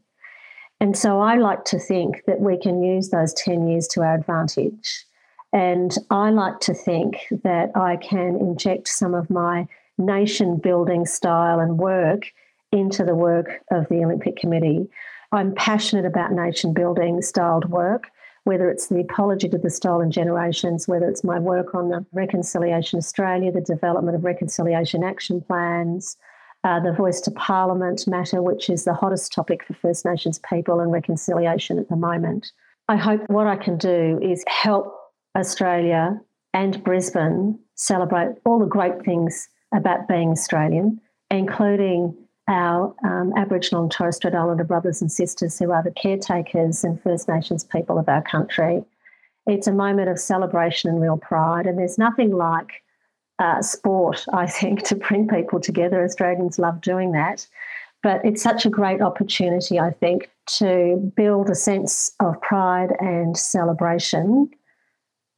And 0.79 0.97
so 0.97 1.21
I 1.21 1.35
like 1.35 1.65
to 1.65 1.77
think 1.77 2.23
that 2.25 2.39
we 2.39 2.57
can 2.57 2.81
use 2.81 3.09
those 3.09 3.33
10 3.35 3.67
years 3.67 3.87
to 3.89 4.01
our 4.01 4.15
advantage. 4.15 5.05
And 5.53 5.95
I 6.09 6.31
like 6.31 6.59
to 6.61 6.73
think 6.73 7.27
that 7.43 7.71
I 7.75 7.97
can 7.97 8.35
inject 8.37 8.87
some 8.87 9.13
of 9.13 9.29
my 9.29 9.67
nation 9.99 10.57
building 10.57 11.05
style 11.05 11.59
and 11.59 11.77
work 11.77 12.31
into 12.71 13.03
the 13.03 13.15
work 13.15 13.61
of 13.69 13.87
the 13.89 14.03
Olympic 14.03 14.35
Committee. 14.35 14.89
I'm 15.31 15.53
passionate 15.53 16.05
about 16.05 16.31
nation 16.31 16.73
building 16.73 17.21
styled 17.21 17.69
work 17.69 18.07
whether 18.43 18.69
it's 18.69 18.87
the 18.87 19.01
apology 19.01 19.49
to 19.49 19.57
the 19.57 19.69
stolen 19.69 20.11
generations, 20.11 20.87
whether 20.87 21.07
it's 21.07 21.23
my 21.23 21.39
work 21.39 21.75
on 21.75 21.89
the 21.89 22.05
Reconciliation 22.11 22.97
Australia, 22.97 23.51
the 23.51 23.61
development 23.61 24.15
of 24.15 24.23
reconciliation 24.23 25.03
action 25.03 25.41
plans, 25.41 26.17
uh, 26.63 26.79
the 26.79 26.93
Voice 26.93 27.21
to 27.21 27.31
Parliament 27.31 28.07
matter, 28.07 28.41
which 28.41 28.69
is 28.69 28.83
the 28.83 28.93
hottest 28.93 29.31
topic 29.31 29.63
for 29.63 29.73
First 29.73 30.05
Nations 30.05 30.39
people 30.49 30.79
and 30.79 30.91
reconciliation 30.91 31.79
at 31.79 31.89
the 31.89 31.95
moment. 31.95 32.51
I 32.87 32.95
hope 32.95 33.21
what 33.27 33.47
I 33.47 33.55
can 33.55 33.77
do 33.77 34.19
is 34.21 34.43
help 34.47 34.93
Australia 35.37 36.19
and 36.53 36.83
Brisbane 36.83 37.59
celebrate 37.75 38.35
all 38.45 38.59
the 38.59 38.65
great 38.65 39.03
things 39.05 39.47
about 39.73 40.07
being 40.07 40.31
Australian, 40.31 40.99
including 41.29 42.15
our 42.49 42.93
um, 43.03 43.31
Aboriginal 43.37 43.83
and 43.83 43.91
Torres 43.91 44.17
Strait 44.17 44.33
Islander 44.33 44.63
brothers 44.63 45.01
and 45.01 45.11
sisters 45.11 45.57
who 45.59 45.71
are 45.71 45.83
the 45.83 45.91
caretakers 45.91 46.83
and 46.83 47.01
First 47.01 47.29
Nations 47.29 47.63
people 47.63 47.99
of 47.99 48.09
our 48.09 48.23
country. 48.23 48.83
It's 49.45 49.67
a 49.67 49.71
moment 49.71 50.09
of 50.09 50.19
celebration 50.19 50.89
and 50.89 51.01
real 51.01 51.17
pride, 51.17 51.67
and 51.67 51.77
there's 51.77 51.97
nothing 51.97 52.31
like 52.31 52.83
uh, 53.37 53.61
sport, 53.61 54.25
I 54.33 54.47
think, 54.47 54.83
to 54.87 54.95
bring 54.95 55.27
people 55.27 55.59
together. 55.59 56.03
Australians 56.03 56.59
love 56.59 56.81
doing 56.81 57.11
that. 57.13 57.47
But 58.01 58.23
it's 58.23 58.41
such 58.41 58.65
a 58.65 58.69
great 58.69 59.01
opportunity, 59.01 59.79
I 59.79 59.91
think, 59.91 60.29
to 60.57 61.11
build 61.15 61.49
a 61.49 61.55
sense 61.55 62.13
of 62.19 62.41
pride 62.41 62.95
and 62.99 63.37
celebration 63.37 64.49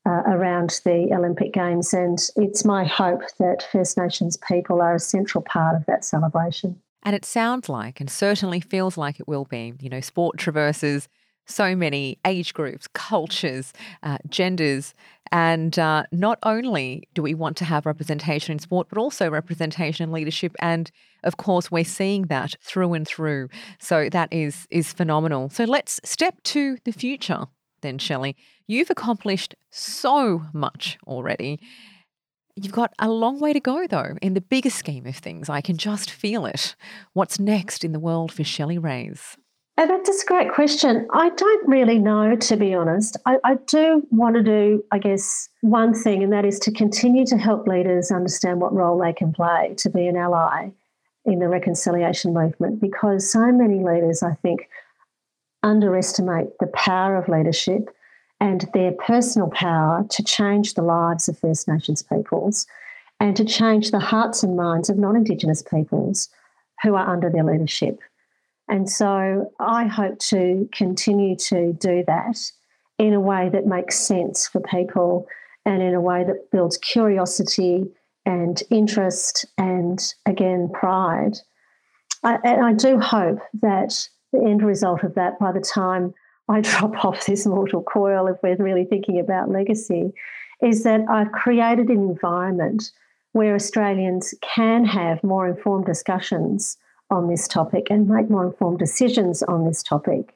uh, 0.08 0.24
around 0.28 0.80
the 0.86 1.10
Olympic 1.12 1.54
Games. 1.54 1.94
And 1.94 2.20
it's 2.36 2.64
my 2.64 2.86
hope 2.86 3.24
that 3.40 3.68
First 3.72 3.98
Nations 3.98 4.38
people 4.38 4.82
are 4.82 4.96
a 4.96 5.00
central 5.00 5.44
part 5.44 5.76
of 5.76 5.86
that 5.88 6.06
celebration. 6.06 6.80
And 7.04 7.16
it 7.16 7.26
sounds 7.26 7.68
like, 7.70 8.00
and 8.00 8.10
certainly 8.10 8.60
feels 8.60 8.98
like 8.98 9.20
it 9.20 9.28
will 9.28 9.46
be, 9.46 9.74
you 9.80 9.90
know, 9.90 10.02
sport 10.02 10.38
traverses 10.38 11.08
so 11.48 11.76
many 11.76 12.18
age 12.26 12.54
groups, 12.54 12.88
cultures, 12.88 13.74
uh, 14.04 14.18
genders. 14.30 14.94
And 15.32 15.78
uh, 15.78 16.04
not 16.12 16.40
only 16.44 17.08
do 17.14 17.22
we 17.22 17.34
want 17.34 17.58
to 17.58 17.66
have 17.66 17.86
representation 17.86 18.54
in 18.54 18.60
sport, 18.60 18.88
but 18.90 18.98
also 18.98 19.30
representation 19.30 20.04
in 20.04 20.12
leadership. 20.12 20.56
And 20.60 20.92
of 21.24 21.38
course, 21.38 21.72
we're 21.72 21.84
seeing 21.84 22.24
that 22.24 22.56
through 22.62 22.94
and 22.94 23.08
through. 23.08 23.50
So 23.80 24.10
that 24.10 24.32
is 24.32 24.68
is 24.70 24.92
phenomenal. 24.94 25.50
So 25.50 25.64
let's 25.64 26.00
step 26.04 26.42
to 26.44 26.78
the 26.84 26.92
future 26.92 27.46
then, 27.82 27.98
Shelley. 27.98 28.36
You've 28.68 28.90
accomplished 28.90 29.56
so 29.70 30.44
much 30.54 30.98
already. 31.08 31.60
You've 32.56 32.74
got 32.74 32.94
a 33.00 33.10
long 33.10 33.40
way 33.40 33.54
to 33.54 33.60
go, 33.60 33.88
though, 33.88 34.16
in 34.22 34.34
the 34.34 34.42
bigger 34.42 34.70
scheme 34.70 35.06
of 35.06 35.16
things. 35.16 35.50
I 35.50 35.62
can 35.62 35.78
just 35.78 36.12
feel 36.12 36.46
it. 36.46 36.76
What's 37.14 37.40
next 37.40 37.84
in 37.84 37.92
the 37.92 38.00
world 38.00 38.32
for 38.32 38.44
Shelley 38.44 38.78
Reys? 38.78 39.38
Oh, 39.78 39.88
that's 39.88 40.24
a 40.24 40.26
great 40.28 40.52
question. 40.52 41.08
I 41.14 41.30
don't 41.30 41.68
really 41.68 41.98
know, 41.98 42.36
to 42.36 42.58
be 42.58 42.74
honest. 42.74 43.18
I, 43.26 43.38
I, 43.44 43.56
do 43.68 44.06
want 44.12 44.36
to 44.36 44.44
do, 44.44 44.84
I 44.92 45.00
guess, 45.00 45.50
one 45.62 45.94
thing, 45.94 46.24
and 46.24 46.34
that 46.34 46.46
is 46.46 46.60
to 46.60 46.72
continue 46.72 47.26
to 47.28 47.38
help 47.38 47.68
leaders 47.68 48.12
understand 48.12 48.60
what 48.60 48.74
role 48.74 49.00
they 49.00 49.14
can 49.14 49.32
play 49.32 49.74
to 49.78 49.90
be 49.90 50.08
an 50.08 50.18
ally 50.18 50.72
in 51.26 51.40
the 51.40 51.48
reconciliation 51.48 52.34
movement 52.34 52.82
because 52.82 53.32
so 53.32 53.52
many 53.52 53.84
leaders, 53.84 54.22
I 54.22 54.34
think, 54.36 54.70
underestimate 55.64 56.60
the 56.60 56.68
power 56.68 57.16
of 57.16 57.30
leadership 57.30 57.96
and 58.42 58.68
their 58.74 58.92
personal 58.92 59.50
power 59.52 60.04
to 60.10 60.24
change 60.24 60.74
the 60.74 60.82
lives 60.82 61.30
of 61.30 61.38
First 61.38 61.68
Nations 61.68 62.02
peoples 62.02 62.66
and 63.20 63.38
to 63.38 63.46
change 63.46 63.92
the 63.92 64.00
hearts 64.00 64.42
and 64.42 64.58
minds 64.58 64.90
of 64.90 64.98
non 64.98 65.16
Indigenous 65.16 65.62
peoples 65.62 66.28
who 66.82 66.96
are 66.96 67.08
under 67.08 67.30
their 67.30 67.44
leadership. 67.44 68.00
And 68.68 68.90
so 68.90 69.52
I 69.60 69.86
hope 69.86 70.18
to 70.20 70.68
continue 70.74 71.36
to 71.36 71.74
do 71.74 72.04
that 72.08 72.52
in 72.98 73.14
a 73.14 73.20
way 73.20 73.50
that 73.50 73.68
makes 73.68 74.00
sense 74.00 74.48
for 74.48 74.60
people 74.60 75.28
and 75.66 75.84
in 75.84 75.94
a 75.94 76.02
way 76.02 76.24
that 76.24 76.50
builds 76.52 76.78
curiosity 76.78 77.86
and 78.26 78.62
interest 78.72 79.46
and, 79.58 80.14
again, 80.26 80.70
pride. 80.74 81.38
I, 82.24 82.40
and 82.44 82.66
I 82.66 82.74
do 82.74 83.00
hope 83.00 83.40
that 83.62 84.08
the 84.34 84.40
end 84.40 84.64
result 84.64 85.04
of 85.04 85.14
that 85.16 85.38
by 85.38 85.52
the 85.52 85.60
time 85.60 86.16
I 86.52 86.60
drop 86.62 87.06
off 87.06 87.26
this 87.26 87.46
mortal 87.46 87.82
coil, 87.82 88.28
if 88.28 88.38
we're 88.44 88.58
really 88.58 88.84
thinking 88.84 89.20
about 89.20 89.50
legacy, 89.50 90.12
is 90.62 90.84
that 90.84 91.02
I've 91.10 91.32
created 91.32 91.88
an 91.88 92.10
environment 92.10 92.92
where 93.32 93.56
Australians 93.56 94.34
can 94.42 94.84
have 94.84 95.24
more 95.24 95.48
informed 95.48 95.86
discussions 95.86 96.78
on 97.10 97.30
this 97.30 97.48
topic 97.48 97.88
and 97.90 98.08
make 98.08 98.30
more 98.30 98.46
informed 98.46 98.80
decisions 98.80 99.42
on 99.44 99.66
this 99.66 99.82
topic. 99.82 100.36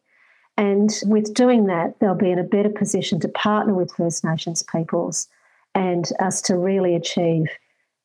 And 0.58 0.90
with 1.04 1.34
doing 1.34 1.66
that, 1.66 2.00
they'll 2.00 2.16
be 2.16 2.32
in 2.32 2.40
a 2.40 2.44
better 2.44 2.70
position 2.70 3.20
to 3.20 3.28
partner 3.28 3.74
with 3.74 3.92
First 3.92 4.24
Nations 4.24 4.64
peoples 4.64 5.28
and 5.74 6.10
us 6.22 6.42
to 6.44 6.58
really 6.58 6.96
achieve 6.96 7.48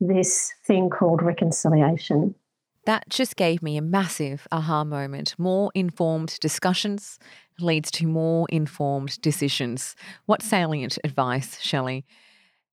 this 0.00 0.52
thing 0.64 0.90
called 0.90 1.22
reconciliation. 1.22 2.34
That 2.86 3.08
just 3.08 3.36
gave 3.36 3.62
me 3.62 3.76
a 3.76 3.82
massive 3.82 4.48
aha 4.50 4.82
moment. 4.84 5.34
More 5.38 5.70
informed 5.74 6.38
discussions 6.40 7.18
leads 7.62 7.90
to 7.92 8.06
more 8.06 8.46
informed 8.50 9.20
decisions. 9.20 9.94
What 10.26 10.42
salient 10.42 10.98
advice, 11.04 11.60
Shelley? 11.60 12.04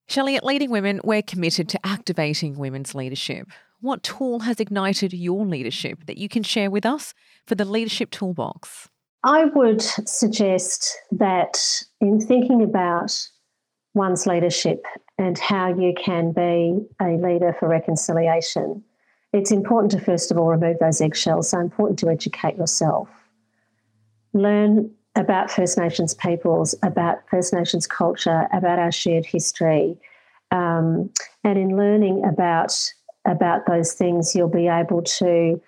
Shelley, 0.07 0.35
at 0.35 0.45
Leading 0.45 0.69
Women, 0.69 1.01
we're 1.03 1.21
committed 1.21 1.67
to 1.69 1.85
activating 1.85 2.57
women's 2.57 2.95
leadership. 2.95 3.47
What 3.81 4.03
tool 4.03 4.39
has 4.39 4.59
ignited 4.59 5.13
your 5.13 5.45
leadership 5.45 6.05
that 6.05 6.17
you 6.17 6.29
can 6.29 6.43
share 6.43 6.71
with 6.71 6.85
us 6.85 7.13
for 7.45 7.55
the 7.55 7.65
Leadership 7.65 8.09
Toolbox? 8.09 8.89
I 9.23 9.45
would 9.45 9.81
suggest 9.81 10.97
that 11.11 11.57
in 11.99 12.19
thinking 12.19 12.63
about 12.63 13.27
one's 13.93 14.25
leadership 14.25 14.85
and 15.17 15.37
how 15.37 15.77
you 15.77 15.93
can 15.93 16.31
be 16.31 16.79
a 17.01 17.17
leader 17.17 17.55
for 17.59 17.67
reconciliation, 17.67 18.83
it's 19.33 19.51
important 19.51 19.91
to 19.91 19.99
first 19.99 20.31
of 20.31 20.37
all 20.37 20.47
remove 20.47 20.79
those 20.79 21.01
eggshells. 21.01 21.49
So 21.49 21.59
important 21.59 21.99
to 21.99 22.09
educate 22.09 22.55
yourself. 22.55 23.09
Learn 24.37 24.91
about 25.15 25.49
First 25.49 25.77
Nations 25.77 26.13
peoples, 26.13 26.75
about 26.83 27.27
First 27.29 27.53
Nations 27.53 27.87
culture, 27.87 28.47
about 28.53 28.79
our 28.79 28.91
shared 28.91 29.25
history. 29.25 29.97
Um, 30.51 31.09
and 31.43 31.57
in 31.57 31.75
learning 31.75 32.23
about 32.23 32.73
about 33.25 33.65
those 33.65 33.93
things, 33.93 34.35
you'll 34.35 34.47
be 34.47 34.67
able 34.67 35.01
to 35.01 35.61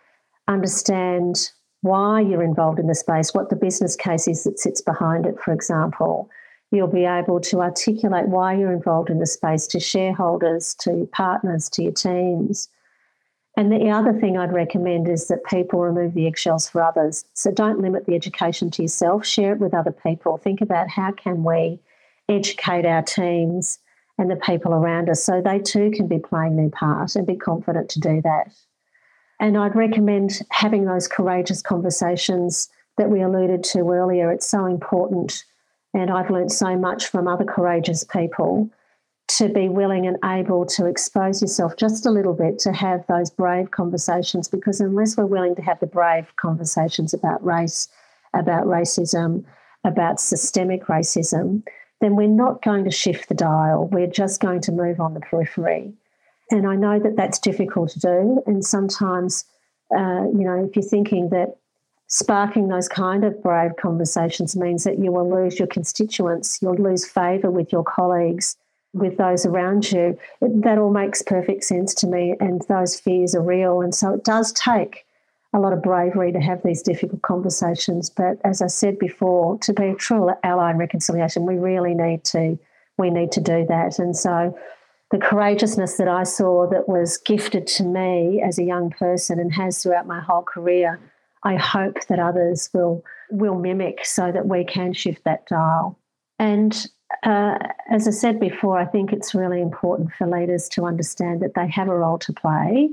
understand 0.48 1.52
why 1.82 2.22
you're 2.22 2.44
involved 2.44 2.80
in 2.80 2.88
the 2.88 2.96
space, 2.96 3.34
what 3.34 3.50
the 3.50 3.56
business 3.56 3.96
case 3.96 4.28
is 4.28 4.44
that 4.44 4.60
sits 4.60 4.82
behind 4.82 5.26
it, 5.26 5.40
for 5.40 5.54
example. 5.54 6.30
You'll 6.72 6.88
be 6.88 7.06
able 7.06 7.40
to 7.42 7.62
articulate 7.62 8.28
why 8.28 8.54
you're 8.54 8.72
involved 8.72 9.10
in 9.10 9.20
the 9.20 9.26
space 9.26 9.66
to 9.68 9.80
shareholders, 9.80 10.76
to 10.82 11.10
partners, 11.12 11.70
to 11.72 11.84
your 11.84 11.92
teams. 11.92 12.70
And 13.60 13.74
the 13.74 13.90
other 13.90 14.14
thing 14.14 14.38
I'd 14.38 14.54
recommend 14.54 15.10
is 15.10 15.28
that 15.28 15.44
people 15.44 15.82
remove 15.82 16.14
the 16.14 16.28
eggshells 16.28 16.70
for 16.70 16.82
others. 16.82 17.26
So 17.34 17.52
don't 17.52 17.82
limit 17.82 18.06
the 18.06 18.16
education 18.16 18.72
to 18.72 18.84
yourself, 18.84 19.26
share 19.26 19.52
it 19.52 19.60
with 19.60 19.74
other 19.74 19.92
people. 19.92 20.38
Think 20.38 20.62
about 20.62 20.88
how 20.88 21.12
can 21.12 21.44
we 21.44 21.78
educate 22.30 22.86
our 22.86 23.02
teams 23.02 23.80
and 24.18 24.32
the 24.32 24.38
people 24.38 24.74
around 24.74 25.10
us 25.10 25.22
so 25.22 25.42
they 25.42 25.60
too 25.60 25.92
can 25.92 26.08
be 26.08 26.20
playing 26.20 26.56
their 26.56 26.70
part 26.70 27.18
and 27.18 27.28
be 27.28 27.36
confident 27.36 27.90
to 27.90 28.00
do 28.00 28.22
that. 28.22 28.54
And 29.42 29.58
I'd 29.58 29.76
recommend 29.76 30.40
having 30.52 30.86
those 30.86 31.10
courageous 31.10 31.62
conversations 31.62 32.70
that 32.98 33.10
we 33.10 33.22
alluded 33.22 33.66
to 33.66 33.80
earlier. 33.92 34.32
It's 34.32 34.50
so 34.50 34.68
important. 34.68 35.44
And 35.94 36.10
I've 36.10 36.30
learned 36.30 36.54
so 36.54 36.78
much 36.78 37.08
from 37.08 37.28
other 37.28 37.44
courageous 37.44 38.06
people 38.06 38.70
to 39.38 39.48
be 39.48 39.70
willing 39.70 40.08
and 40.08 40.18
able 40.26 40.66
to 40.66 40.88
expose 40.88 41.42
yourself 41.42 41.76
just 41.78 42.06
a 42.06 42.12
little 42.12 42.34
bit 42.34 42.58
to 42.60 42.74
have 42.74 43.06
those 43.08 43.30
brave 43.30 43.70
conversations 43.72 44.48
because 44.48 44.82
unless 44.82 45.16
we're 45.16 45.26
willing 45.26 45.56
to 45.56 45.62
have 45.62 45.80
the 45.80 45.86
brave 45.86 46.26
conversations 46.38 47.14
about 47.14 47.44
race, 47.46 47.88
about 48.34 48.66
racism, 48.66 49.46
about 49.84 50.20
systemic 50.20 50.86
racism, 50.88 51.64
then 52.02 52.16
we're 52.16 52.28
not 52.28 52.64
going 52.64 52.84
to 52.86 52.92
shift 52.92 53.30
the 53.30 53.36
dial. 53.36 53.88
We're 53.92 54.08
just 54.08 54.42
going 54.42 54.62
to 54.62 54.72
move 54.72 55.00
on 55.00 55.14
the 55.14 55.20
periphery. 55.20 55.94
And 56.50 56.68
I 56.68 56.76
know 56.76 57.00
that 57.00 57.16
that's 57.16 57.38
difficult 57.38 57.92
to 57.92 58.00
do. 58.00 58.42
And 58.48 58.66
sometimes, 58.66 59.46
uh, 59.96 60.24
you 60.34 60.44
know, 60.44 60.66
if 60.68 60.76
you're 60.76 60.84
thinking 60.84 61.30
that 61.30 61.58
sparking 62.08 62.70
those 62.70 62.88
kind 62.88 63.24
of 63.24 63.42
brave 63.44 63.72
conversations 63.80 64.56
means 64.56 64.84
that 64.86 64.98
you 64.98 65.12
will 65.12 65.30
lose 65.30 65.60
your 65.60 65.68
constituents, 65.68 66.60
you'll 66.62 66.76
lose 66.76 67.06
favour 67.06 67.52
with 67.52 67.72
your 67.72 67.84
colleagues, 67.84 68.58
with 68.94 69.18
those 69.18 69.46
around 69.46 69.92
you, 69.92 70.18
it, 70.42 70.62
that 70.64 70.78
all 70.78 70.92
makes 70.92 71.22
perfect 71.22 71.64
sense 71.64 71.94
to 71.96 72.08
me. 72.08 72.36
And 72.40 72.62
those 72.64 73.00
fears 73.00 73.36
are 73.36 73.42
real. 73.42 73.82
And 73.82 73.94
so 73.94 74.14
it 74.14 74.24
does 74.24 74.52
take 74.54 75.06
a 75.54 75.60
lot 75.60 75.74
of 75.74 75.82
bravery 75.82 76.32
to 76.32 76.40
have 76.40 76.62
these 76.64 76.82
difficult 76.82 77.22
conversations. 77.22 78.10
But 78.10 78.40
as 78.44 78.62
I 78.62 78.68
said 78.68 79.00
before, 79.00 79.58
to 79.60 79.74
be 79.74 79.86
a 79.86 79.96
true 79.96 80.30
ally 80.44 80.72
in 80.72 80.78
reconciliation, 80.78 81.46
we 81.46 81.56
really 81.56 81.94
need 81.94 82.24
to 82.26 82.58
we 82.98 83.10
need 83.10 83.32
to 83.32 83.42
do 83.42 83.66
that. 83.68 83.98
And 83.98 84.16
so 84.16 84.58
the 85.12 85.18
courageousness 85.18 85.96
that 85.98 86.10
I 86.10 86.24
saw 86.24 86.70
that 86.70 86.90
was 86.90 87.18
gifted 87.18 87.66
to 87.68 87.84
me 87.84 88.42
as 88.46 88.60
a 88.60 88.64
young 88.64 88.92
person 88.92 89.40
and 89.40 89.54
has 89.54 89.82
throughout 89.82 90.06
my 90.06 90.20
whole 90.20 90.44
career, 90.44 91.00
I 91.44 91.56
hope 91.56 91.96
that 92.10 92.20
others 92.20 92.70
will 92.74 93.04
will 93.32 93.56
mimic 93.56 94.06
so 94.06 94.32
that 94.32 94.48
we 94.48 94.64
can 94.64 94.94
shift 94.94 95.24
that 95.24 95.48
dial. 95.48 95.98
And 96.38 96.88
uh, 97.24 97.58
as 97.90 98.08
I 98.08 98.12
said 98.12 98.40
before, 98.40 98.78
I 98.78 98.86
think 98.86 99.12
it's 99.12 99.34
really 99.34 99.62
important 99.62 100.12
for 100.18 100.28
leaders 100.28 100.70
to 100.70 100.86
understand 100.86 101.42
that 101.42 101.54
they 101.56 101.68
have 101.68 101.88
a 101.88 101.98
role 101.98 102.20
to 102.20 102.34
play 102.34 102.90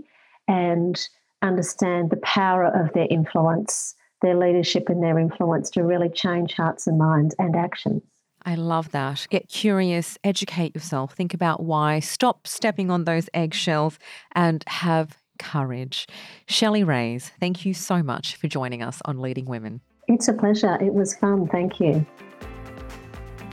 and 0.48 1.08
understand 1.42 2.10
the 2.10 2.16
power 2.18 2.64
of 2.64 2.92
their 2.94 3.06
influence, 3.10 3.94
their 4.22 4.36
leadership 4.36 4.88
and 4.88 5.02
their 5.02 5.18
influence 5.18 5.70
to 5.70 5.82
really 5.82 6.08
change 6.08 6.54
hearts 6.54 6.86
and 6.86 6.98
minds 6.98 7.34
and 7.38 7.54
actions. 7.54 8.02
I 8.44 8.54
love 8.54 8.92
that. 8.92 9.26
Get 9.28 9.48
curious, 9.48 10.16
educate 10.22 10.74
yourself, 10.74 11.14
think 11.14 11.34
about 11.34 11.62
why, 11.64 11.98
stop 11.98 12.46
stepping 12.46 12.90
on 12.92 13.04
those 13.04 13.28
eggshells, 13.34 13.98
and 14.32 14.62
have 14.68 15.18
courage. 15.40 16.06
Shelley 16.46 16.84
Reys, 16.84 17.32
thank 17.40 17.66
you 17.66 17.74
so 17.74 18.02
much 18.04 18.36
for 18.36 18.46
joining 18.46 18.82
us 18.82 19.02
on 19.04 19.18
Leading 19.18 19.46
Women. 19.46 19.80
It's 20.06 20.28
a 20.28 20.32
pleasure. 20.32 20.80
It 20.80 20.94
was 20.94 21.16
fun. 21.16 21.48
Thank 21.48 21.80
you. 21.80 22.06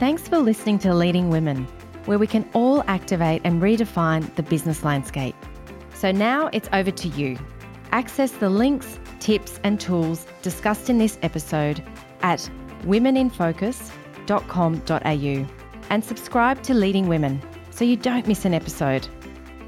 Thanks 0.04 0.28
for 0.28 0.36
listening 0.36 0.78
to 0.80 0.92
Leading 0.92 1.30
Women, 1.30 1.66
where 2.04 2.18
we 2.18 2.26
can 2.26 2.46
all 2.52 2.84
activate 2.88 3.40
and 3.42 3.62
redefine 3.62 4.34
the 4.34 4.42
business 4.42 4.84
landscape. 4.84 5.34
So 5.94 6.12
now 6.12 6.50
it's 6.52 6.68
over 6.74 6.90
to 6.90 7.08
you. 7.08 7.38
Access 7.90 8.32
the 8.32 8.50
links, 8.50 9.00
tips, 9.18 9.58
and 9.64 9.80
tools 9.80 10.26
discussed 10.42 10.90
in 10.90 10.98
this 10.98 11.16
episode 11.22 11.82
at 12.20 12.50
womeninfocus.com.au 12.82 15.46
and 15.88 16.04
subscribe 16.04 16.62
to 16.64 16.74
Leading 16.74 17.08
Women 17.08 17.40
so 17.70 17.86
you 17.86 17.96
don't 17.96 18.26
miss 18.26 18.44
an 18.44 18.52
episode. 18.52 19.08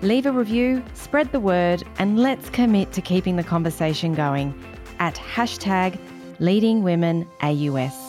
Leave 0.03 0.27
a 0.27 0.33
review, 0.33 0.85
spread 0.93 1.33
the 1.33 1.41
word, 1.41 1.83
and 1.99 2.19
let's 2.19 2.51
commit 2.51 2.93
to 2.93 3.01
keeping 3.01 3.37
the 3.37 3.43
conversation 3.43 4.13
going 4.13 4.53
at 4.99 5.15
hashtag 5.15 5.99
leadingwomenaus. 6.41 8.06